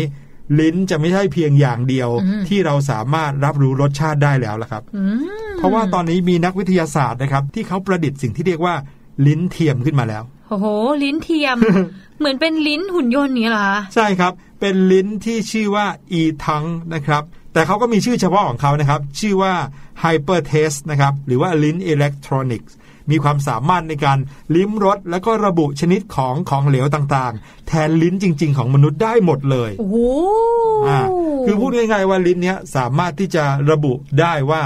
[0.61, 5.19] ลิ้นจะไม่ใช่เพียงอย่างเดียวอืมที่เราสามารถรับรู้รสชาติได้แล้วล่ะครับอืม
[5.59, 8.75] เพราะว่าตอนนี้มีนักวิทยาศาสตร์นะครับ ที่เขาประดิษฐ์สิ่งที่เรียกว่า
[9.27, 10.67] ลิ้นเทียมขึ้นมาแล้วโอ้โห
[11.03, 11.57] ลิ้นเทียม
[12.19, 15.87] เหมือนเป็นลิ้นหุ่นยนต์นี้เหรอคะใช่ครับ เป็นลิ้นที่ชื่อว่า
[16.21, 19.55] e t a n g นะครับ แต่เขาก็มีชื่อเฉพาะของเขานะครับ ชื่อว่า
[20.03, 22.75] hyper taste นะครับ หรือว่าลิ้นอิเล็กทรอนิกส์
[23.11, 24.19] มีความสามารถในการ
[24.57, 29.97] ลิ้มรสแล้วก็ระบุชนิดของของเหลวต่างๆ แทนลิ้นจริง ๆ ของมนุษย์ได้หมดเลยโอ้โห
[30.89, 31.01] อ่า
[31.47, 34.63] คือพูดง่ายๆว่าลิ้นเนี้ยสามารถที่จะระบุได้ว่า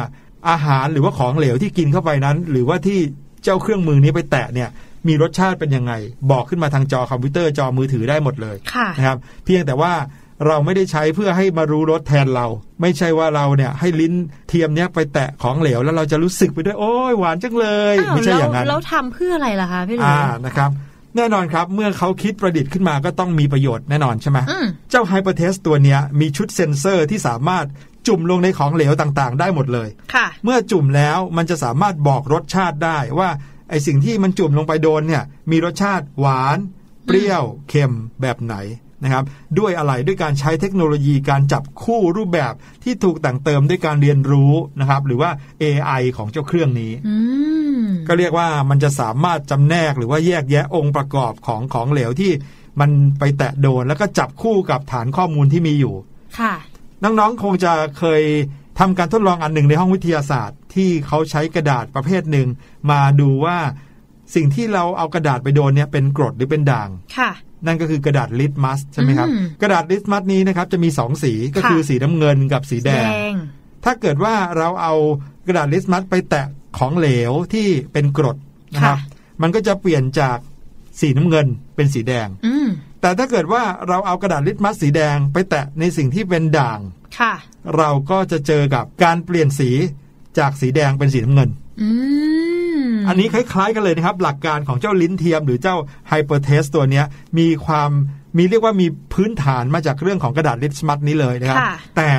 [0.49, 3.01] อาหารหรือว่าของเหลวที่กินเข้าไปนั้น หรือว่าที่
[3.45, 4.69] เจ้าเครื่องมือนี้ไปแตะเนี่ย
[5.09, 5.93] มีรสชาติเป็นยังไง
[6.31, 9.93] บอกขึ้นมาทางจอคอมพิวเตอร์จอมือถือได้หมดเลยค่ะนะครับ เพียงแต่ว่า
[10.47, 12.47] เราไม่ได้ใช้เพื่อให้มารู้รสแทนเรา
[12.81, 14.13] ไม่ใช่ว่าเราเนี่ยให้ลิ้น
[14.49, 20.71] เทียมเนี้ยไปแตะของเหลวแล้วเราจะรู้สึกไปด้วยโอ้ยหวานจังเลยอ้าวไม่ใช่แล้วอย่างนั้นแล้วทำเพื่ออะไรล่ะคะพี่หลุยอ่านะครับ
[21.17, 27.67] แน่นอนครับ เมื่อเขาคิดประดิษฐ์ขึ้นมาก็ต้องมีประโยชน์แน่นอนใช่ไหมอืมเจ้า Hypertaste ตัวเนี้ยมีชุดเซ็นเซอร์ที่สามารถ
[28.07, 33.29] จุ่มลงในของเหลวต่างๆ ได้หมดเลยค่ะ เมื่อจุ่มแล้วมันจะสามารถบอกรสชาติได้ว่า
[33.71, 36.59] ไอสิ่งที่มันจุ่มลงไปโดนเนี่ยมีรสชาติหวาน
[37.07, 38.57] เปรี้ยวเค็มแบบไหน
[39.05, 39.25] นะครับ
[39.59, 42.53] ด้วยอะไรด้วยการใช้เทคโนโลยีการจับคู่รูปแบบ
[42.85, 45.31] ที่ถูกแต่งเติมด้วยการเรียนรู้นะครับ หรือว่า
[45.63, 47.17] AI ของเจ้าเครื่องนี้อื
[47.81, 52.33] มก็เรียกว่ามันจะสามารถจำแนกหรือว่าแยกแยะองค์ประกอบของของเหลวที่
[52.81, 55.95] มันไปแตะโดนแล้วก็จับคู่กับฐานข้อมูลที่มีอยู่
[56.41, 56.55] ค่ะ
[57.03, 58.23] น้องๆคงจะเคย
[58.79, 62.49] ทำการทดลองอันหนึ่งในห้องวิทยาศาสตร์ ที่เขาใช้กระดาษประเภทหนึ่ง
[62.91, 63.59] มาดูว่า
[64.35, 66.89] สิ่งที่เราเอากระดาษไปโดนเนี่ยเป็นกรดหรือเป็นด่าง
[67.19, 67.31] ค่ะ
[67.67, 73.35] นั่นก็คือกระดาษลิตมัสใช่ไหมครับอืมกระดาษลิตมัสนี้นะครับจะมีสองสีก็ค่ะคือสีน้ำเงินกับสีแดงง
[73.85, 74.95] ถ้าเกิดว่าเราเอา
[75.47, 76.47] กระดาษลิตมัสไปแตะ
[76.79, 78.37] ของเหลวที่เป็นกรด
[78.75, 80.39] นะครับค่ะมันก็จะเปลี่ยนจาก
[81.01, 82.52] สีน้ำเงินเป็นสีแดง อืม
[83.03, 86.79] แต่ถ้าเกิดว่าเราเอากระดาษลิตมัสสีแดงไปแตะในสิ่งที่เป็นด่าง
[87.19, 87.35] ค่ะ
[87.77, 89.71] เราก็จะเจอกับการเปลี่ยนสี
[90.39, 91.89] จากสีแดงเป็นสีน้ำเงินอื
[92.81, 95.77] มอันนี้คล้ายๆกันเลยนะครับ หลักการของเจ้าลิ้นเทียม หรือเจ้า
[96.09, 97.05] Hypertaste ตัวเนี้ย
[97.39, 97.91] มีความ
[98.39, 102.11] มีเรียกว่ามีพื้นฐานมาจากเรื่องของกระดาษลิตมัสนี้เลยนะครับค่ะแต่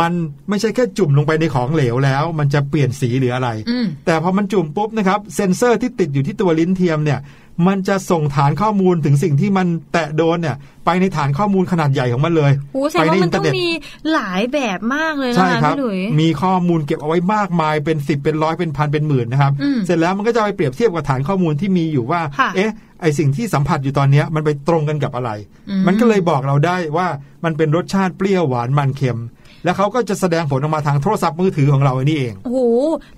[0.00, 0.12] มัน
[0.48, 7.18] ไม่ใช่แค่จุ่มลงไปในของเหลวแล้ว มันจะเปลี่ยนสีหรืออะไรอืมแต่พอมันจุ่มปุ๊บนะครับ เซ็นเซอร์ที่ติดอยู่ที่ตัวลิ้นเทียมเนี่ย
[7.66, 13.66] มันจะส่งฐานข้อมูลถึงสิ่งที่มันแตะโดนเนี่ย ไปในฐานข้อมูลขนาดใหญ่ของมันเลยโอ้แสดงว่ามันต้องมี
[14.12, 25.30] หลายแบบมากเลยนะใช่คะครับพี่หลุยมีข้อมูลเก็บเอาไว้มากมายเป็นสิบเป็นร้อยเป็นพันเป็นหมื่นนะครับอืมเสร็จแล้วมันก็จะไปเปรียบเทียบกับฐานข้อมูลที่มีอยู่ว่าค่ะเอ๊ะไอสิ่งที่สัมผัสอยู่ตอนเนี้ยมันไปตรงกันกับอะไร
[25.68, 27.08] อืมมันก็เลยบอกเราได้ว่า
[27.44, 29.18] มันเป็นรสชาติเปรี้ยวหวานมันเค็ม
[29.64, 32.58] แล้วเขาก็จะแสดงผลออกมาทางโทรศัพท์มือถือของเราอันนี้เองโอ้โห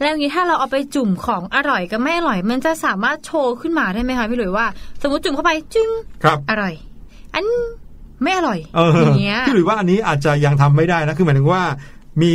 [0.01, 4.67] แล้วอย่างนี้ถ้าเราเอาไปจุ่มของอร่อยกับไม่อร่อย มันจะสามารถโชว์ขึ้นมาได้ไหมคะพี่หลุยว่า
[5.03, 5.91] สมมติจุ่มเข้าไปจึ้ง
[6.23, 6.75] ครับอร่อย
[7.35, 7.47] อัน
[8.23, 11.63] ไม่อร่อยเอออย่างเงี้ยพี่หรือว่าอันนี้อาจจะยังทำไม่ได้นะคือหมายถึงว่า
[12.23, 12.35] มี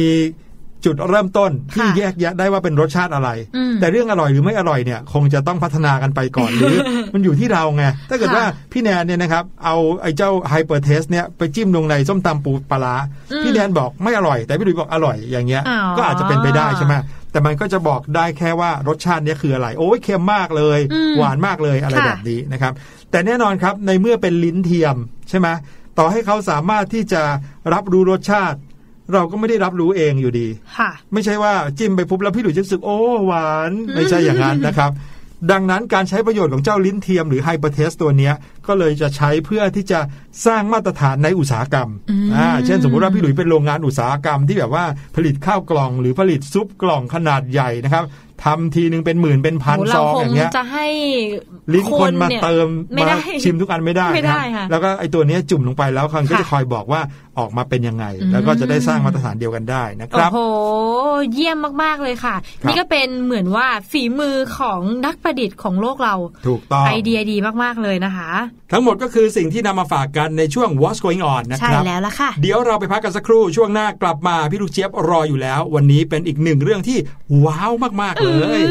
[0.85, 6.77] จุดเริ่มต้นที่ค่ะแยกแยะได้ว่าเป็นรสชาติอะไรอืมแต่เรื่องอร่อยหรือไม่อร่อยเนี่ยคงจะต้องพัฒนากันไปก่อนหรือ
[7.13, 12.95] มันอยู่ที่เราไงถ้าเกิดค่ะว่าพี่แนนเนี่ยนะครับเอาไอ้เจ้าไฮเปอร์เทสเนี่ยไปจิ้มลงในส้มตำปูปลาร้า
[13.31, 16.93] อืมพี่แนนบอกไม่อร่อย แต่พี่หลุยบอกอร่อยอย่างเงี้ยอ๋อก็อาจจะเป็นไปได้ใช่ไหม
[17.31, 22.73] แต่มันก็จะบอกได้แค่ว่ารสชาติเนี้ยคืออะไร โอ้ยเค็มมากเลยอืมหวานมากเลยอะไรค่ะแบบนี้นะครับ
[23.11, 24.95] แต่แน่นอนครับในเมื่อเป็นลิ้นเทียม
[25.29, 25.47] ใช่ไหม
[25.97, 27.21] ต่อให้เขาสามารถที่จะ
[27.73, 28.57] รับรู้รสชาติ
[29.13, 34.91] เราก็ไม่ได้รับรู้เองอยู่ดีค่ะ ไม่ใช่ว่าจิ้มไปปุ๊บแล้วพี่หลุยจะรู้สึกโอ้หวาน ไม่ใช่อย่างนั้นนะครับ
[35.51, 38.33] ดังนั้นการใช้ประโยชน์ของเจ้าลิ้นเทียมหรือ Hypertaste ตัวเนี้ย
[38.67, 39.99] ก็เลยจะใช้เพื่อที่จะ
[40.45, 48.03] สร้างมาตรฐานในอุตสาหกรรมอืมอ่าเช่นสมมุติว่าพี่หลุยเป็นโรงงานอุตสาหกรรมที่แบบว่าผลิตข้าวกล่อง หรือผลิตซุปกล่องขนาดใหญ่นะครับ
[48.43, 50.87] ทำทีนึงเป็นหมื่นเป็นพันโหซเราองคอย่างงเงี้ยจะให้
[51.73, 57.01] ลิ้นคนมาเนี่ยเติมไม่ได้มาชิมทุกอันไม่ได้ไม่ได้นค่ะแล้วก็ไอตัวเนี้ยจุ่มลงไปแล้วคันก็ค่ะจะคอยบอกว่า
[57.39, 60.39] ออกมาเป็นยังไงอืมแล้วก็จะได้สร้างมาตรฐานเดียวกันได้นะครับ โอ้โห
[61.33, 66.15] เยี่ยมมากๆเลยค่ะครับนี่ก็เป็นเหมือนว่าฝีมือของนักประดิษฐ์ของโลกเรา
[66.47, 68.29] ถูกต้องไอเดียดีมากๆเลยนะคะ
[68.71, 76.97] ทั้งหมดก็คือสิ่งที่นำมาฝากกันในช่วง What's Going On นะใช่ครับแล้วล่ะค่ะ เดี๋ยวเราไปพักกันสักครู่ช่วงหน้ากลับมาพี่ลูกเจี๊ยบรออยู่แล้ว วันนี้เป็นอีกหนึ่งเรื่องที่
[77.45, 77.71] ว้าว
[78.01, 78.61] มากๆเลย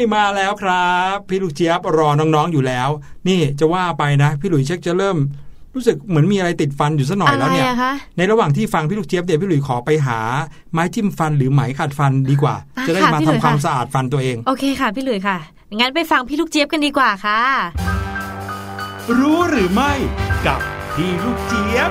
[0.00, 2.88] ม่มาแล้วครับ พี่ลูกเจี๊ยบรอน้องๆอยู่แล้ว
[3.28, 5.16] นี่จะว่าไปนะ พี่หลุยเช็คจะเริ่ม
[5.74, 10.18] รู้สึกเหมือนมีอะไรติดฟันอยู่สัหน่อยแล้วเนี่ยอะไรอะคะในระหว่างที่ฟังพี่ลูกเจี๊ยบเดี๋ยวพี่หลุยขอไปหา
[10.72, 15.38] ไม้จิ้มฟันหรือไหมขัดฟันดีกว่าอะจะได้ค่ะมาพี่ทำหลุยความค่ะสะอาดฟันตัวเอง โอเคค่ะ พี่หลุยค่ะ
[15.78, 17.40] งั้นไปฟังพี่ลูกเจี๊ยบกันดีกว่าค่ะ
[19.18, 19.92] รู้หรือไม่
[20.46, 20.60] กับ
[20.94, 21.90] พี่ลูกเจี๊ยบ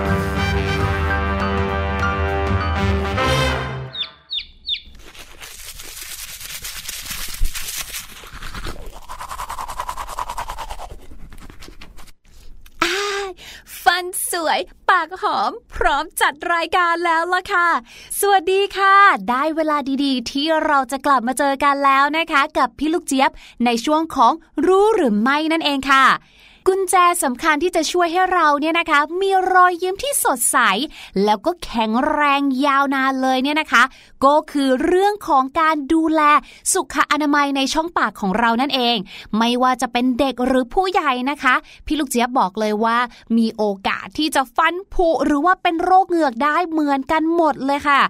[14.45, 14.59] วย
[14.89, 17.69] ปากหอม พร้อมจัดรายการแล้วล่ะค่ะ
[18.19, 18.95] สวัสดีค่ะ
[19.29, 23.31] ได้เวลาดีๆ ที่เราจะกลับมาเจอกันแล้วนะคะ กับพี่ลูกเจี๊ยบ
[23.65, 24.33] ในช่วงของ
[24.65, 26.05] รู้หรือไม่นั่นเองค่ะ
[26.67, 30.57] กุญแจสำคัญที่จะช่วยให้เราเนี่ยนะคะ มีรอยยิ้มที่สดใส
[31.23, 33.83] แล้วก็แข็งแรงยาวนานเลยเนี่ยนะคะ
[34.26, 36.22] ก็คือเรื่องของการดูแล
[36.74, 38.97] สุขอนามัยในช่องปากของเรานั่นเอง
[39.38, 41.55] ไม่ว่าจะเป็นเด็กหรือผู้ใหญ่นะคะ
[41.86, 42.97] พี่ลูกเจี๊ยบบอกเลยว่า
[43.38, 48.01] มีโอกาสที่จะฟันผุหรือว่าเป็นโรคเหงือกได้เหมือนกันหมดเลยค่ะ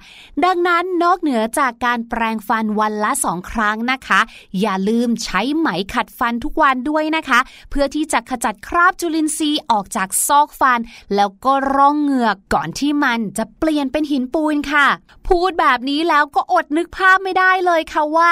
[0.46, 4.20] ดังนั้นนอกเหนือจากการแปรงฟันวันละสองครั้งนะคะ
[4.62, 7.40] อย่าลืมใช้ไหมขัดฟันทุกวันด้วยนะคะ
[7.70, 10.80] เพื่อที่จะขจัดคราบจุลินทรีย์ออกจากซอกฟัน
[11.16, 14.88] แล้วก็ร่องเหงือกก่อนที่มันจะเปลี่ยนเป็นหินปูนค่ะ
[15.28, 18.32] พูดแบบนี้แล้วก็อดนึกภาพไม่ได้เลยค่ะว่า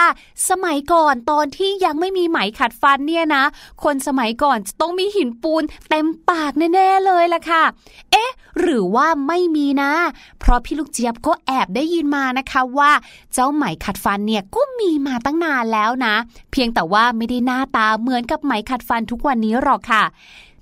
[0.49, 3.43] สมัยก่อนตอนที่ยังไม่มีไหมขัดฟันเนี่ยนะ
[3.83, 7.63] คนสมัยก่อนจะต้องมีหินปูนเต็มปากแน่ๆเลยล่ะค่ะ
[8.11, 9.91] เอ๊ะ หรือว่าไม่มีนะ
[10.39, 12.91] เพราะพี่ลูกเจี๊ยบก็แอบได้ยินมานะคะว่า
[13.33, 16.15] เจ้าไหมขัดฟันเนี่ยก็มีมาตั้งนานแล้วนะ
[16.51, 20.03] เพียงแต่ว่าไม่ได้หน้าตาเหมือนกับไหมขัดฟันทุกวันนี้หรอกค่ะ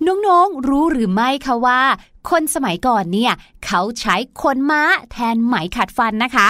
[0.07, 1.81] น้องๆ รู้หรือไม่คะว่า
[2.29, 3.33] คนสมัยก่อนเนี่ย
[3.65, 6.47] เขาใช้ขนม้าแทนไหมขัดฟันนะคะ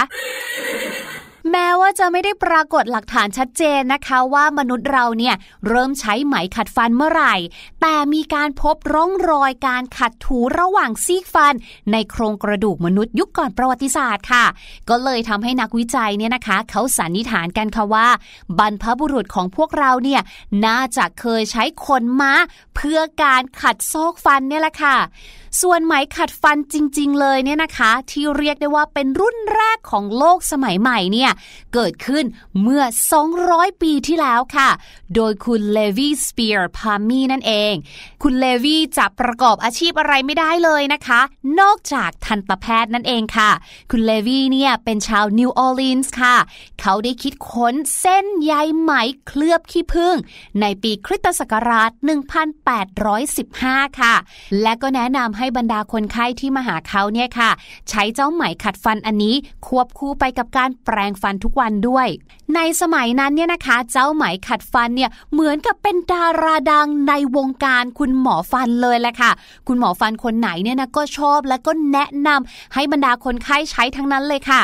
[1.52, 5.34] แม้ว่าจะไม่ได้ปรากฏหลักฐานชัดเจนนะคะว่ามนุษย์เราเนี่ย
[5.68, 7.34] เริ่มใช้ไหมขัดฟันเมื่อไหร่
[7.80, 11.54] แต่มีการพบร่องรอยการขัดถูระหว่างซีกฟัน
[11.92, 14.44] ในโครงกระดูกมนุษย์ยุคก่อนประวัติศาสตร์ค่ะ
[14.88, 18.08] ก็เลยทำให้นักวิจัยเนี่ยนะคะ เขาสันนิษฐานกันค่ะว่า
[18.58, 20.20] บรรพบุรุษของพวกเราเนี่ย
[20.66, 22.32] น่าจะเคยใช้ขนม้า
[22.76, 24.96] เพื่อการขัดซอกฟันเนี่ยแหละค่ะ
[25.60, 31.30] ส่วนไหมขัดฟันจริง ๆ เลยเนี่ยนะคะ ที่เรียกได้ว่าเป็นรุ่นแรกของโลกสมัยใหม่เนี่ย
[31.74, 32.24] เกิดขึ้น
[32.62, 32.82] เมื่อ
[33.32, 34.68] 200 ปีที่แล้วค่ะ
[35.14, 37.74] โดยคุณเลวีสเปียร์พาร์มลีนั่นเอง
[38.22, 41.20] คุณเลวีจะประกอบอาชีพอะไรไม่ได้เลยนะคะ
[41.60, 43.50] นอกจากทันตแพทย์นั่นเองค่ะ
[43.90, 46.36] คุณเลวีเนี่ยเป็นชาวนิวออร์ลีนส์ค่ะ
[46.80, 48.92] เขาได้คิดค้นเส้นใยไหม
[49.26, 50.16] เคลือบขี้ผึ้ง
[50.60, 51.90] ในปีคริสตศักราช
[53.14, 54.14] 1815 ค่ะ
[54.62, 57.50] และก็แนะนำให้บรรดาคนไข้ที่มาหาเขาเนี่ยค่ะ
[57.90, 59.34] ใช้เจ้าไหมขัดฟันอันนี้
[59.66, 62.08] ควบคู่ไปกับการแปรงฟันทุกวันด้วย
[62.54, 69.30] ในสมัยนั้นเนี่ยนะคะ เจ้าไหมขัดฟันเนี่ยเหมือนกับเป็นดาราดังในวงการคุณหมอฟันเลยแหละค่ะ
[69.68, 74.62] คุณหมอฟันคนไหนเนี่ยนะก็ชอบและก็แนะนำให้บรรดาคนไข้ใช้ทั้งนั้นเลยค่ะ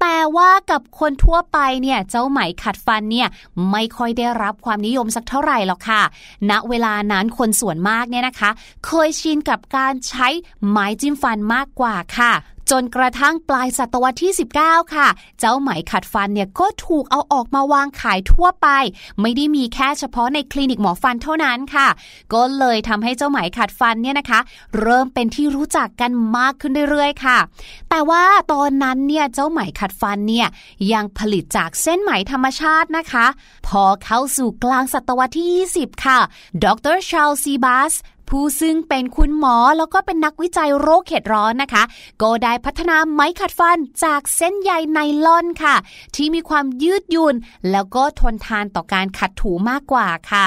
[0.00, 3.28] แต่ว่ากับคนทั่วไปเนี่ยเจ้าไหมขัดฟันเนี่ย
[3.70, 6.02] ไม่ค่อยได้รับความนิยมสักเท่าไหร่หรอกค่ะ
[6.50, 8.50] ณเวลานั้นคนส่วนมากเนี่ยนะคะ
[8.86, 10.28] เคยชินกับการใช้
[10.68, 12.32] ไม้จิ้มฟันมากกว่าค่ะ
[12.70, 15.08] จนกระทั่งปลายศตวรรษที่ 19 ค่ะ
[15.40, 18.68] เจ้าไหมขัดฟันเนี่ยก็ถูกเอาออกมาวางขายทั่วไป
[19.20, 21.88] ไม่ได้มีแค่เฉพาะในคลินิกหมอฟันเท่านั้นค่ะ
[22.34, 24.40] ก็เลยทำให้เจ้าไหมขัดฟันเนี่ยนะคะ
[24.80, 27.38] เริ่มเป็นที่รู้จักกันมากขึ้นเรื่อยๆค่ะ
[27.90, 30.46] แต่ว่าตอนนั้นเนี่ยเจ้าไหมขัดฟันเนี่ย
[30.92, 33.26] ยังผลิตจากเส้นไหมธรรมชาตินะคะ
[33.68, 35.48] พอเข้าสู่กลางศตวรรษที่
[35.78, 36.18] 20 ค่ะ
[36.64, 37.94] ดรชาลซีบัส
[38.38, 41.82] ผู้ซึ่งเป็นคุณหมอแล้วก็เป็นนักวิจัยโรคเข็ดร้อนนะคะ
[42.22, 45.76] ก็ได้พัฒนาไม้ขัดฟันจากเส้นใยไนลอนค่ะ
[46.16, 47.34] ที่มีความยืดหยุ่น
[47.70, 50.46] แล้วก็ทนทานต่อการขัดถูมากกว่าค่ะ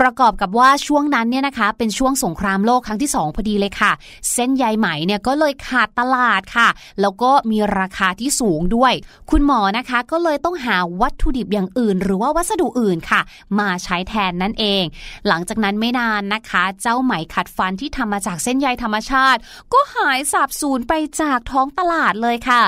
[0.00, 3.92] ประกอบกับว่าช่วงนั้นเนี่ยนะคะ เป็นช่วงสงครามโลกครั้งที่ 2 พอดีเลยค่ะ
[4.32, 6.68] เส้นใยไหมเนี่ยก็เลยขาดตลาดค่ะ
[7.00, 8.92] แล้วก็มีราคาที่สูงด้วย
[9.30, 13.20] คุณหมอนะคะก็เลยต้องหาวัตถุดิบอย่างอื่น หรือว่าวัสดุอื่นค่ะ
[13.58, 14.82] มาใช้แทนนั่นเอง
[15.28, 19.40] หลังจากนั้นไม่นานนะคะ เจ้าไหมขัดฟันที่ทำมาจากเส้นใยธรรมชาติ
[19.72, 22.62] ก็หายสาบสูญไปจากท้องตลาดเลยค่ะ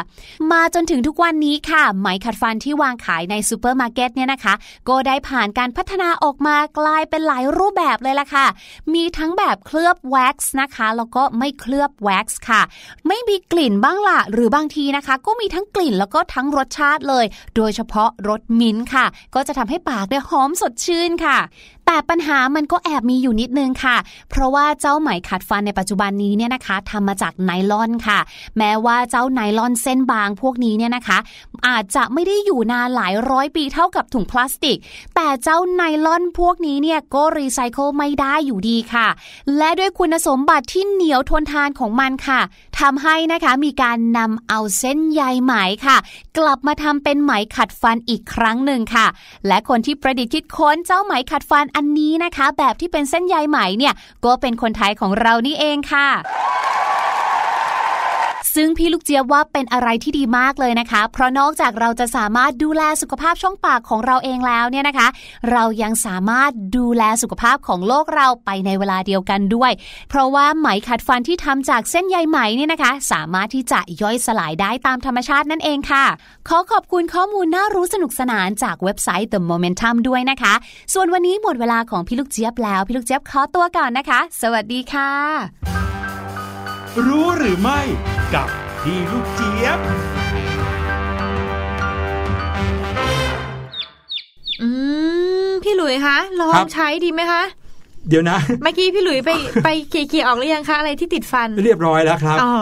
[0.53, 4.55] มาจนถึงทุกวันนี้ค่ะ ไหมขัดฟันที่วางขายในซูเปอร์มาร์เก็ตเนี่ยนะคะ
[4.89, 8.47] ก็ได้ผ่านการพัฒนาออกมากลายเป็นหลายรูปแบบเลยล่ะค่ะ
[8.95, 12.63] มีทั้งแบบเคลือบแว็กซ์นะคะแล้วก็ไม่เคลือบแว็กซ์ค่ะ
[13.09, 17.25] ไม่มีกลิ่นบ้างล่ะหรือบางทีนะคะ ก็มีทั้งกลิ่นแล้วก็ทั้งรสชาติเลย
[17.57, 21.39] โดยเฉพาะรสมิ้นค่ะ ก็จะทำให้ปากเนี่ยหอมสดชื่นค่ะ
[21.91, 23.97] แต่ปัญหามันก็แอบมีอยู่นิดนึงค่ะ
[24.31, 28.19] เพราะว่าเจ้าไหมขัดฟันในปัจจุบันนี้เนี่ยนะคะทำมาจากไนลอนค่ะ
[28.59, 31.19] แม้ว่าเจ้าไนลอนเส้นบางพวกนี้เนี่ยนะคะ
[31.67, 34.79] อาจจะไม่ได้อยู่นานหลายร้อยปีเท่ากับถุงพลาสติก
[35.15, 39.09] แต่เจ้าไนลอนพวกนี้เนี่ยก็รีไซเคิลไม่ได้อยู่ดีค่ะ
[39.57, 42.41] และด้วยคุณสมบัติที่เหนียวทนทานของมันค่ะ
[42.81, 45.53] ทำให้นะคะมีการนำเอาเส้นใยไหม
[45.87, 45.97] ค่ะ
[46.39, 49.07] กลับมาทำเป็นไหมขัดฟันอีกครั้งหนึ่งค่ะ
[49.47, 56.09] และคนที่ประดิษฐ์คิดค้นเจ้าไหมขัดฟันอันนี้นะคะ แบบที่เป็นเส้นใยไหมเนี่ยก็เป็นคนไทยของเรานี่เองค่ะ
[58.55, 65.09] ซึ่งพี่ลูกเจี๊ยบว่าเป็นอะไรที่ดีมากเลยนะคะ เพราะนอกจากเราจะสามารถดูแลสุขภาพช่องปากของเราเองแล้วเนี่ยนะคะ
[65.51, 69.73] เรายังสามารถดูแลสุขภาพของโลกเราไปในเวลาเดียวกันด้วย
[70.09, 76.05] เพราะว่าไหมขัดฟันที่ทำจากเส้นใยไหมเนี่ยนะคะ สามารถที่จะย่อยสลายได้ตามธรรมชาตินั่นเองค่ะ
[76.49, 80.55] ขอขอบคุณข้อมูลน่ารู้สนุกสนานจากเว็บไซต์ The Momentum ด้วยนะคะ
[80.95, 85.88] ส่วนวันนี้หมดเวลาของพี่ลูกเจี๊ยบแล้ว พี่ลูกเจี๊ยบขอตัวก่อนนะคะ สวัสดีค่ะ
[87.07, 87.81] รู้หรือไม่
[88.35, 88.49] กับ
[88.83, 89.79] พี่ลูกเจี๊ยบ
[94.63, 94.69] อื
[95.49, 97.43] ม พี่หลุยคะ ลอครังบ ใช้ดีไหมคะ
[98.09, 99.31] เดี๋ยวนะ เมื่อกี้พี่หลุยไป
[99.65, 102.53] ไปเคลียร์ๆออกหรือยังคะ อะไรที่ติดฟัน เรียบร้อยแล้วครับ อ๋อ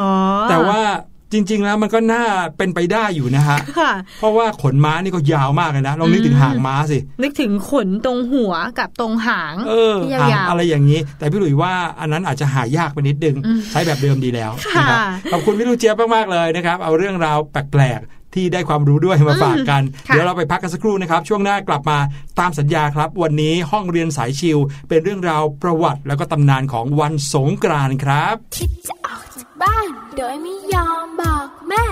[0.50, 1.15] แต่ว่าจ
[1.50, 2.24] ริง ๆ แล้วมันก็น่า
[2.58, 14.98] เป็นไปได้อยู่นะฮะค่ะเพราะว่าขนม้านี่ก็ยาวมากเลยนะลองนึกถึงอืมหางม้าสินึกถึงขนตรงหัวกับตรงหางเออที่หางยาวอะไรอย่างนี้ แต่พี่หลุยว่าอันนั้นอาจจะหายากไปนิดนึงอืมใช้แบบเดิมดีแล้วค่ะนะครับ
[15.32, 21.98] ขอบคุณพี่ลูกเจี๊ยบมากๆเลยนะครับ เอาเรื่องราวแปลกๆ ที่ได้ความรู้ด้วยมาฝากกันค่ะเดี๋ยวเราไปพักกันสักครู่นะครับ ช่วงหน้ากลับมา
[22.38, 24.58] ตามสัญญาครับ วันนี้ห้องเรียนสายชิว
[24.88, 31.84] เป็นเรื่องราวประวัติแล้วก็ตำนานของวันสงกรานต์ครับคิดจะออกจากบ้าน โดยไม่ยอมบอกแม่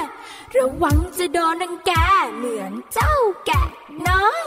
[0.57, 1.92] ระวังจะโดนรังแก
[2.36, 3.14] เหมือนเจ้า
[3.47, 3.66] แกะ
[4.09, 4.45] น้อย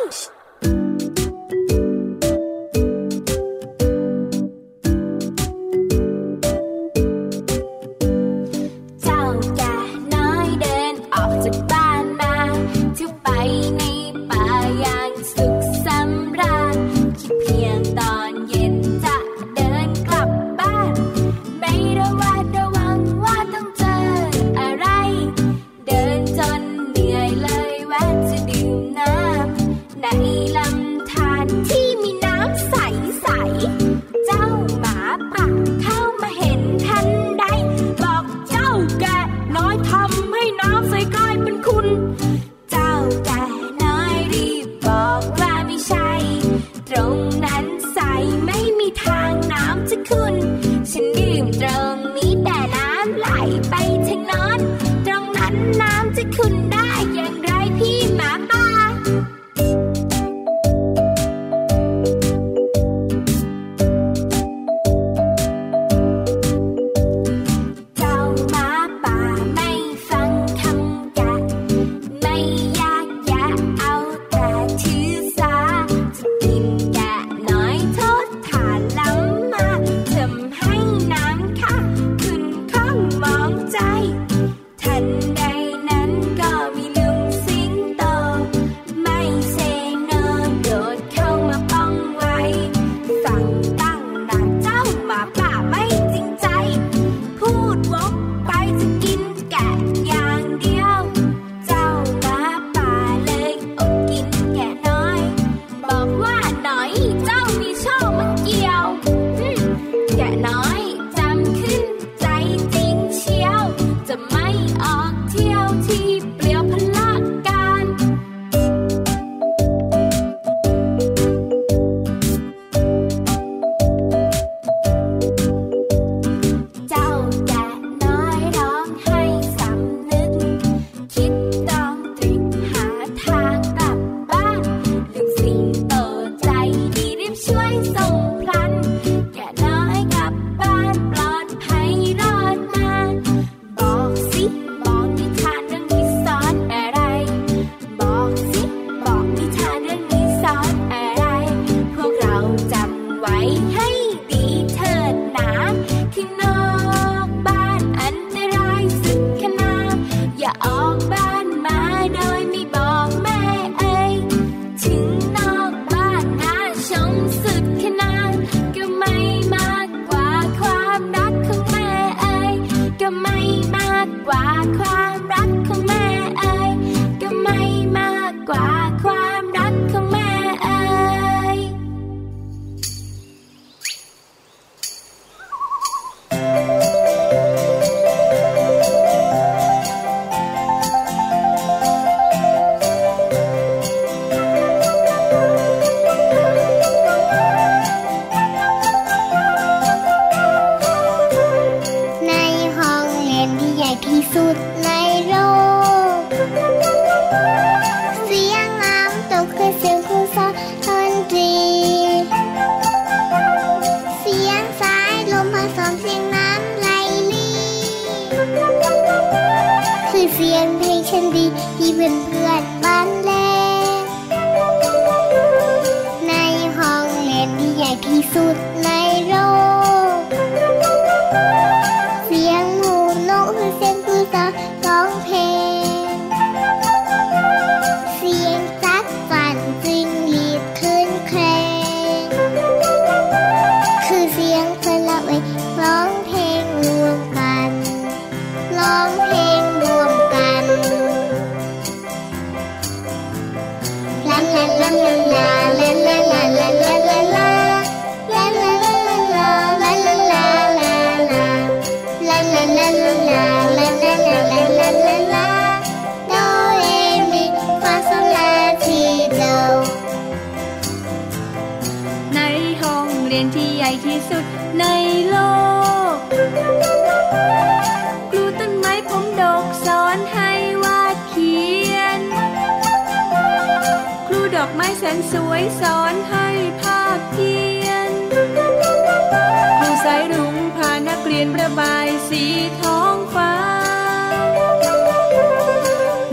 [291.37, 292.43] ลี่ยนประบายสี
[292.81, 293.53] ท้องฟ้า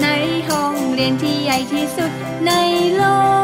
[0.03, 0.07] ใน
[0.49, 2.11] ห้องเรียนที่ใหญ่ที่สุด
[2.47, 2.51] ใน
[2.97, 3.03] โล
[3.43, 3.44] ก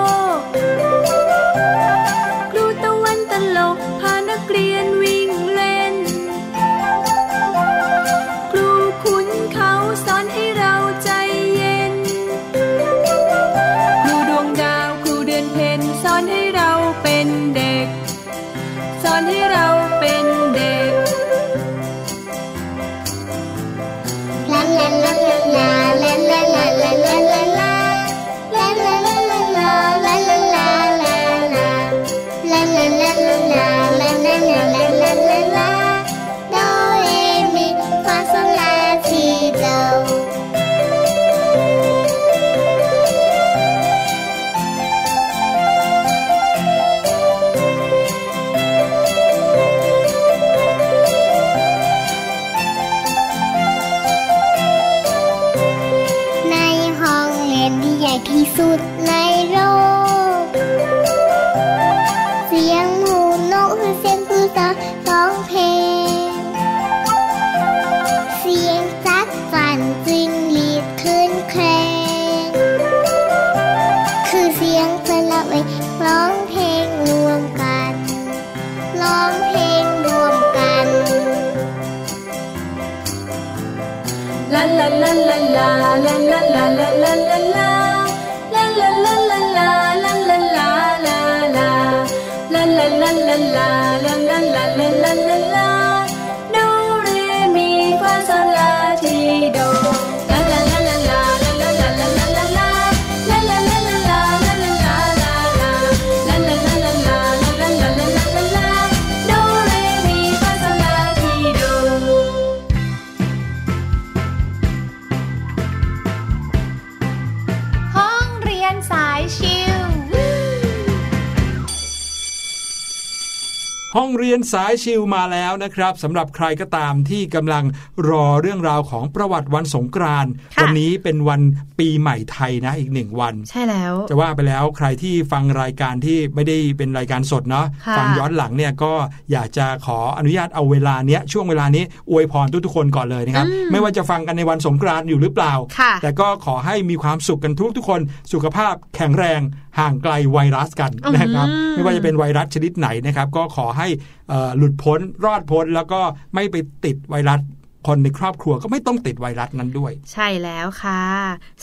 [124.31, 127.65] รียนสายชิลมาแล้วนะครับสำหรับใครก็ตามที่กำลัง
[128.09, 131.41] รอเรื่องราวของประวัติวันสงกรานต์ค่ะวันนี้เป็นวัน
[131.79, 138.93] ปีใหม่ไทยนะอีกหนึ่งวัน ใช่แล้ว จะว่าไปแล้วใครที่ฟังรายการที่ไม่ได้เป็นรายการสดเนาะค่ะฟังย้อนหลังเนี่ยก็
[139.33, 148.01] อยากจะขออนุญาตเอาเวลาเนี้ยช่วงเวลานี้อวยพรทุกๆคนก่อนเลยนะครับ ไม่ว่าจะฟังกันในวันสงกรานต์อยู่หรือเปล่าค่ะแต่ก็ขอให้มีความสุขกันทุกๆคน
[148.33, 149.41] สุขภาพแข็งแรง
[149.79, 153.89] ห่างไกลไวรัสกันนะครับอืมไม่ว่าจะเป็นไวรัสชนิดไหนนะครับ ก็ขอให้
[154.29, 156.01] เอ่อหลุดพ้นรอดพ้น แล้วก็
[156.35, 157.41] ไม่ไปติดไวรัส
[157.87, 161.03] คนในครอบครัวก็ไม่ต้องติดไวรัสนั้นด้วย ใช่แล้วค่ะ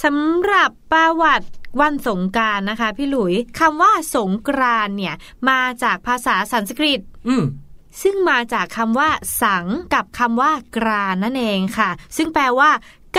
[0.04, 1.48] สำหรับประวัติ
[1.82, 5.16] วันสงกรารนะคะ พี่หลุยคำว่าสงกรานต์เนี่ย
[5.50, 7.44] มาจากภาษาสันสกฤต อืม
[8.04, 9.10] ซึ่งมาจากคำว่า
[9.44, 12.70] สังกับคำว่ากรานนั่นเองค่ะ ซึ่งแปลว่า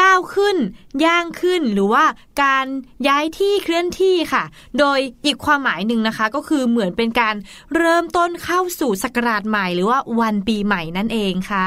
[0.01, 0.57] ก้าวขึ้น
[1.05, 2.05] ย่างขึ้น หรือว่า
[2.42, 2.66] การ
[3.09, 4.44] ย้ายที่เคลื่อนที่ค่ะ
[4.78, 7.34] โดยอีกความหมายหนึ่งนะคะ ก็คือเหมือนเป็นการ
[7.76, 11.62] เริ่มต้นเข้าสู่ศักราชใหม่ หรือว่าวันปีใหม่นั่นเองค่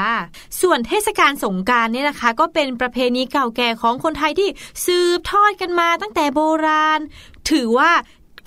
[0.60, 4.48] ส่วนเทศกาลสงกรารเนี่ยนะคะ ก็เป็นประเพณีเก่าแก่ของคนไทยที่
[4.86, 7.00] สืบทอดกันมาตั้งแต่โบราณ
[7.50, 7.90] ถือว่า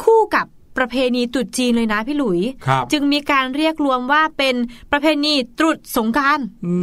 [0.04, 0.46] คู่กับ
[0.78, 4.56] ประเพณีตรุษจีนเลยนะพี่หลุยครับจึงมีการเรียกรวมว่าเป็น
[4.92, 6.74] ประเพณีตรุษสงกราร อื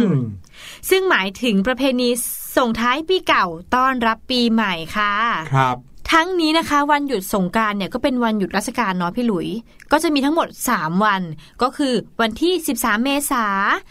[0.90, 2.08] ซึ่งหมายถึงประเพณี
[2.56, 5.12] ส่งท้ายปีเก่าต้อนรับปีใหม่ค่ะ
[5.54, 5.76] ครับ
[6.12, 9.48] ทั้งนี้นะคะวันหยุดสงกรารเนี่ยก็เป็นวันหยุดราชการเนาะพี่หลุย
[9.92, 11.22] ก็จะมีทั้งหมด 3 วัน
[11.62, 13.44] ก็คือวันที่ 13 เมษา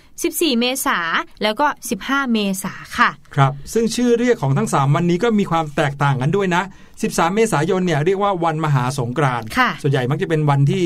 [0.07, 0.99] 14 เมษา
[1.43, 1.67] แล้วก็
[1.99, 6.63] 15 เมษาค่ะ ครับ ซึ่งชื่อเรียกของทั้ง 3 วันนี้ก็มีความแตกต่างกันด้วยนะ
[6.99, 10.83] 13 เมษายนเนี่ยเรียกว่าวันมหาสงกรานต์ค่ะส่วนใหญ่มักจะเป็นวันที่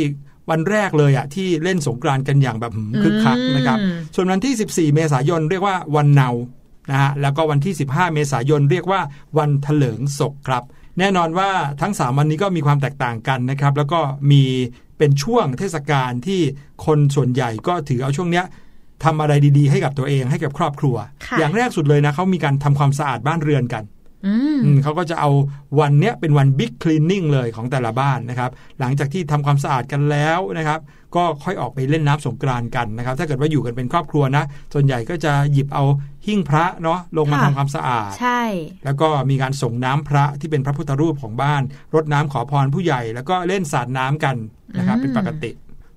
[0.50, 6.30] วันแรกเลยอะที่เล่นสงกรานต์กันอย่างแบบหืมคึกคักนะครับอืมส่วนวันที่ 14 เมษายนเรียกว่าวันเนา
[6.92, 9.02] นะฮะแล้วก็วันที่ 15 เมษายนเรียกว่า
[9.38, 10.64] วันเถลิงศกครับ
[11.00, 11.50] แน่นอนว่า
[11.82, 14.00] ทั้ง 3 วันนี้ก็มีความแตกต่างกันนะครับ แล้วก็
[14.32, 14.44] มี
[14.98, 16.42] เป็นช่วงเทศกาลที่
[16.86, 18.46] คนส่วนใหญ่ก็ถือเอาช่วงเนี้ย
[19.04, 20.96] ทำอะไรดีๆ ให้กับตัวเองให้กับครอบครัว
[21.26, 23.97] ค่ะอย่างแรกสุดเลยนะเขามีการทำความสะอาดบ้านเรือนกันอืมอืม
[24.84, 25.30] เขาก็จะเอา
[25.80, 30.80] วันเนี้ยเป็นวันบิ๊กคลีนนิ่งเลยของแต่ละบ้านนะครับ หลังจากที่ทำความสะอาดกันแล้วนะครับ
[31.16, 34.44] ก็ค่อยออกไปเล่นน้ำสงกรานต์กันนะครับ ถ้าเกิดว่าอยู่กันเป็นครอบครัวนะ
[34.74, 35.84] ส่วนใหญ่ก็จะหยิบเอา
[36.28, 38.42] หิ้งพระเนาะลงมาค่ะทำความสะอาด ใช่
[38.86, 41.62] แล้วก็มีการส่งน้ำพระที่เป็นพระพุทธรูปของบ้าน
[41.96, 44.36] รดน้ำขอพรผู้ใหญ่ แล้วก็เล่นสาดน้ำกัน
[44.78, 45.52] นะครับอืมเป็นปกติ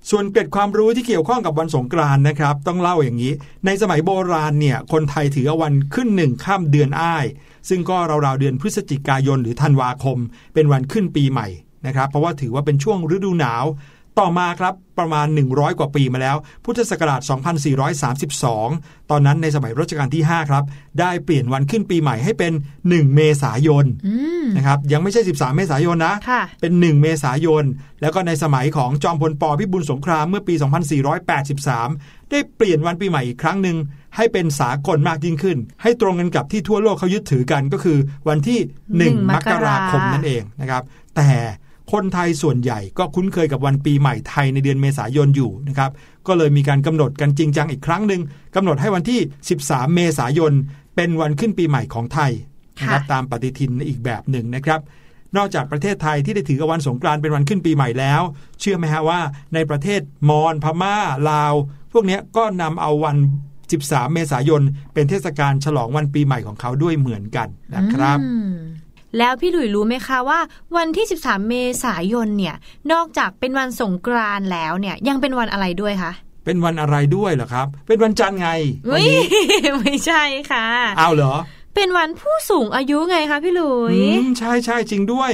[0.09, 3.33] ส่วนเกร็ดความรู้ที่เกี่ยวข้องกับวันสงกรานต์นะครับ ต้องเล่าอย่างนี้
[3.65, 7.25] ในสมัยโบราณเนี่ยคนไทยถือเอาวันขึ้นหนึ่งข้ามเดือนอ้าย
[7.69, 10.17] ซึ่งก็ราวๆเดือนพฤศจิกายนหรือธันวาคม
[10.53, 11.47] เป็นวันขึ้นปีใหม่
[11.87, 13.65] นะครับ เพราะว่าถือว่าเป็นช่วงฤดูหนาว
[14.19, 17.21] ต่อมาครับประมาณ 100 กว่าปีมาแล้ว พุทธศักราช
[18.35, 20.63] 2432 ตอนนั้นในสมัยรัชกาลที่ 5 ครับ
[20.99, 22.53] ได้เปลี่ยนวันขึ้นปีใหม่ให้เป็น
[22.83, 27.63] 1 เมษายนอืมนะครับยังไม่ใช่ 13 เมษายนนะค่ะเป็น 1 เมษายน
[28.01, 30.53] แล้วก็ในสมัยของจอมพลปพิบูลสงครามเมื่อปี
[31.37, 33.77] 2483 ได้เปลี่ยนวันปีใหม่อีกครั้งหนึ่ง
[34.15, 37.97] ให้เป็นสากลมากยิ่งขึ้น ให้ตรงกันกับที่ทั่วโลกเขายึดถือกันก็คือ
[38.29, 38.59] วันที่
[38.97, 40.83] หนึ่ง1มมกกราราคมนั่นเองนะครับ
[41.15, 41.29] แต่
[41.91, 45.91] คนไทยส่วนใหญ่ก็คุ้นเคยกับวันปีใหม่ไทยในเดือนเมษายนอยู่นะครับ
[46.27, 48.21] ก็เลยมีการกำหนดกันจริงจังอีกครั้งหนึ่ง
[48.55, 49.19] กำหนดให้วันที่
[49.57, 50.53] 13 เมษายน
[50.95, 52.31] เป็นวันขึ้นปีใหม่ของไทย
[52.81, 54.79] นะครับค่ะตามปฏิทินอีกแบบหนึ่งนะครับ
[55.37, 58.21] นอกจากประเทศไทยที่ได้ถือกับวันสงกรานต์เป็นวันขึ้นปีใหม่แล้ว
[58.59, 59.19] เชื่อไหมฮะว่า
[59.53, 60.95] ในประเทศมอญพม่า
[61.29, 61.53] ลาว
[61.93, 63.17] พวกเนี้ยก็นำเอาวัน
[63.71, 64.61] 13 เมษายน
[64.93, 68.53] เป็นเทศกาลฉลองวันปีใหม่ของเขาด้วยเหมือนกันนะครับอืม
[69.17, 70.39] แล้วพี่หลุยรู้ไหมคะว่า
[70.77, 72.55] วันที่ 13 เมษายนเนี่ย
[72.91, 76.11] นอกจากเป็นวันสงกรานต์แล้วเนี่ย ยังเป็นวันอะไรด้วยคะ
[76.45, 78.49] เป็นวันอะไรด้วยเหรอครับ เป็นวันจันทร์ไง
[78.91, 79.21] วัอุ๊นยนี้
[79.81, 80.65] ไม่ใช่ค่ะ
[80.97, 81.33] เอาเหรอ
[81.75, 85.31] เป็นวันผู้สูงอายุไงคะพี่หลุยอืมใช่ใช่จริงด้วย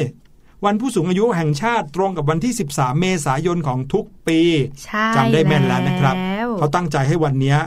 [0.65, 4.39] วันผู้สูงอายุแห่งชาติตรงกับวันที่ 13 เมษายนของทุกปี
[4.85, 7.57] ใช่จำได้แม่นแล้วนะครับแล้วเขาตั้งใจให้วันเนี้ย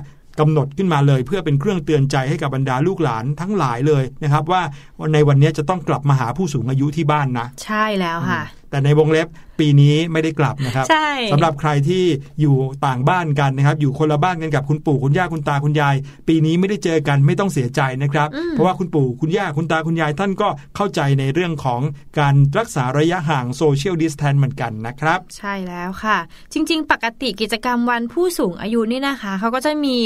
[0.41, 4.63] กำหนดขึ้นมาเลย เพื่อเป็นเครื่องเตือนใจให้กับบรรดาลูกหลานทั้งหลายเลยนะครับ ว่า
[5.15, 9.29] ในวันเนี้ยจะต้องกลับมาหาผู้สูงอายุที่บ้านนะ ใช่แล้วค่ะ แต่ในวงเล็บ
[9.61, 12.05] ปีนี้ไม่ได้กลับนะครับใช่สำหรับใครที่
[12.41, 12.57] อยู่
[12.87, 15.97] ต่างบ้านกันนะครับ อยู่คนละบ้านกันกับคุณปู่คุณย่าคุณตาคุณยาย
[16.29, 21.81] ปีนี้ไม่ได้เจอกันไม่ต้องเสียใจนะครับอืมเพราะว่าคุณปู่คุณย่าคุณตาคุณยายท่านก็เข้าใจในเรื่องของ
[22.19, 26.19] การรักษาระยะห่างโซเชียลดิสแทนเหมือนกันนะครับ ใช่แล้วค่ะ
[26.53, 29.97] จริง ๆ ปกติกิจกรรมวันผู้สูงอายุนี่นะคะเขาก็จะมี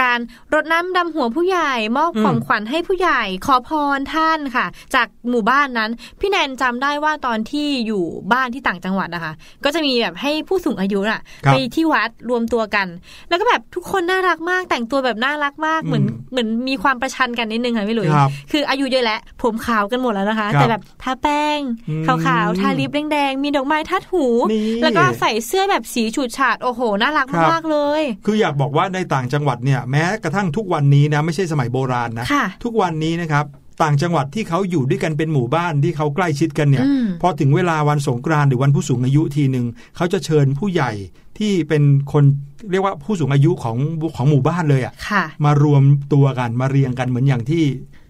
[0.00, 0.18] การ
[0.54, 5.90] รดน้ำดำหัวผู้ใหญ่มอบอืมของขวัญให้ผู้ใหญ่ขอพรท่านค่ะ จากหมู่บ้านนั้น
[6.20, 9.32] พี่แนนจำได้ว่าตอนที่อยู่บ้านที่ต่างจังหวัดนะคะ
[9.64, 12.86] ก็จะมีแบบให้ผู้สูงอายุน่ะครับไปที่วัดรวมตัวกัน
[13.28, 33.44] แล้วก็แบบทุกคนน่ารักมาก แต่งตัวแบบน่ารักมากเหมือนอืมเหมือนมีความประชันกันนิดนึงค่ะพี่หลุยครับคืออายุเยอะแล้วผมขาวกันหมดแล้วนะคะครับแต่แบบทาแป้งอืมขาวๆทาลิปแดงๆมีดอกไม้ทัดหูนี่แล้วก็ใส่เสื้อแบบสีฉูดฉาดโอ้โหน่ารักครับมากๆเลย คืออยากบอกว่าในต่างจังหวัดเนี่ยแม้กระทั่งทุกวันนี้นะไม่ใช่สมัยโบราณนะค่ะทุกวันนี้นะครับ
[33.82, 39.66] ต่างจังหวัดที่เขาอยู่ด้วยกันเป็นหมู่บ้านที่เขาใกล้ชิดกันเนี่ยอืมพอถึงเวลาวันสงกรานต์หรือวันผู้สูงอายุทีหนึ่ง
[39.96, 40.92] เขาจะเชิญผู้ใหญ่
[41.38, 42.24] ที่เป็นคน
[42.70, 43.76] เรียกว่าผู้สูงอายุของ
[44.16, 47.64] ของหมู่บ้านเลยอะค่ะ มารวมตัวกันมาเรียงกันเหมือนอย่างที่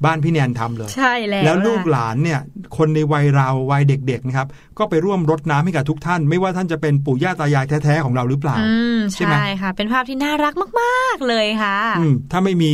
[0.04, 2.40] บ้านพี่แนนทำเลย ใช่แล้ว แล้วลูกค่ะหลานเนี่ย
[2.76, 4.48] คนในวัยเราวัยเด็กๆนะครับ
[4.78, 12.72] ก็ไปร่วมรดน้ำให้กับทุกท่าน ไม่ว่าท่านจะเป็นปู่ย่าตายายแท้ๆของเราหรือเปล่าอืมใช่ไหมใช่ค่ะ เป็นภาพที่น่ารักมาก ๆเลยค่ะอืมถ้าไม่มี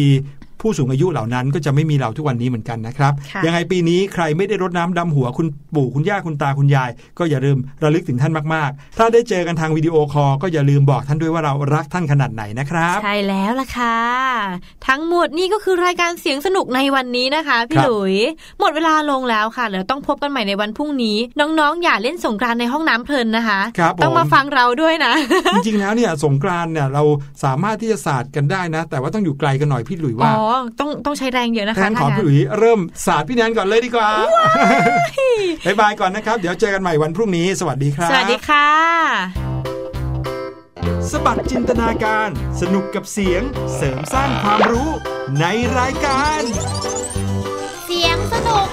[0.60, 13.98] ผู้สูงอายุเหล่านั้นก็จะไม่มีเราทุกวันนี้เหมือนกันนะครับค่ะยังไงปีนี้ใครไม่ได้รดน้ำดำหัวคุณปู่คุณย่าคุณตาคุณยาย ก็อย่าลืมระลึกถึงท่านมากๆ ถ้าได้เจอกันทางวิดีโอคอลก็อย่าลืมบอกท่านด้วยว่าเรารักท่านขนาดไหนนะครับ ใช่แล้วล่ะค่ะ
[14.88, 18.14] ทั้งหมดนี่ก็คือรายการเสียงสนุกในวันนี้นะคะ พี่ครับหลุย
[18.60, 25.12] หมดเวลาลงแล้วค่ะเดี๋ยวต้องพบกันใหม่ในวันพรุ่งนี้ น้องๆ อย่าเล่นสงกรานต์ในห้องน้ำเพลินนะคะครับต้องมาผมฟังเราด้วยนะ
[25.54, 27.02] จริงๆแล้วเนี่ยสงกรานต์เนี่ยเรา
[27.44, 30.49] สามารถที่จะสาดกันได้นะ แต่ว่าต้องอยู่ไกลกันหน่อยพี่หลุยอ๋ว่า อ
[30.80, 34.10] ต้องต้องใช้แรงเยอะนะท่าคะนขอถ้างั้นพี่หลุยเริ่มสาดพี่แนนก่อนเลยดีกว่า
[35.66, 38.68] บ๊ายบายก่อนนะครับ เดี๋ยวเจอกันใหม่วันพรุ่งนี้ สวัสดีครับ สวัสดีค่ะ
[41.10, 42.28] สบัดจินตนาการ
[42.60, 43.42] สนุกกับเสียง
[43.76, 44.90] เสริมสร้างความรู้
[45.40, 45.44] ใน
[45.78, 46.42] รายการ
[47.86, 48.66] เสียงสนุก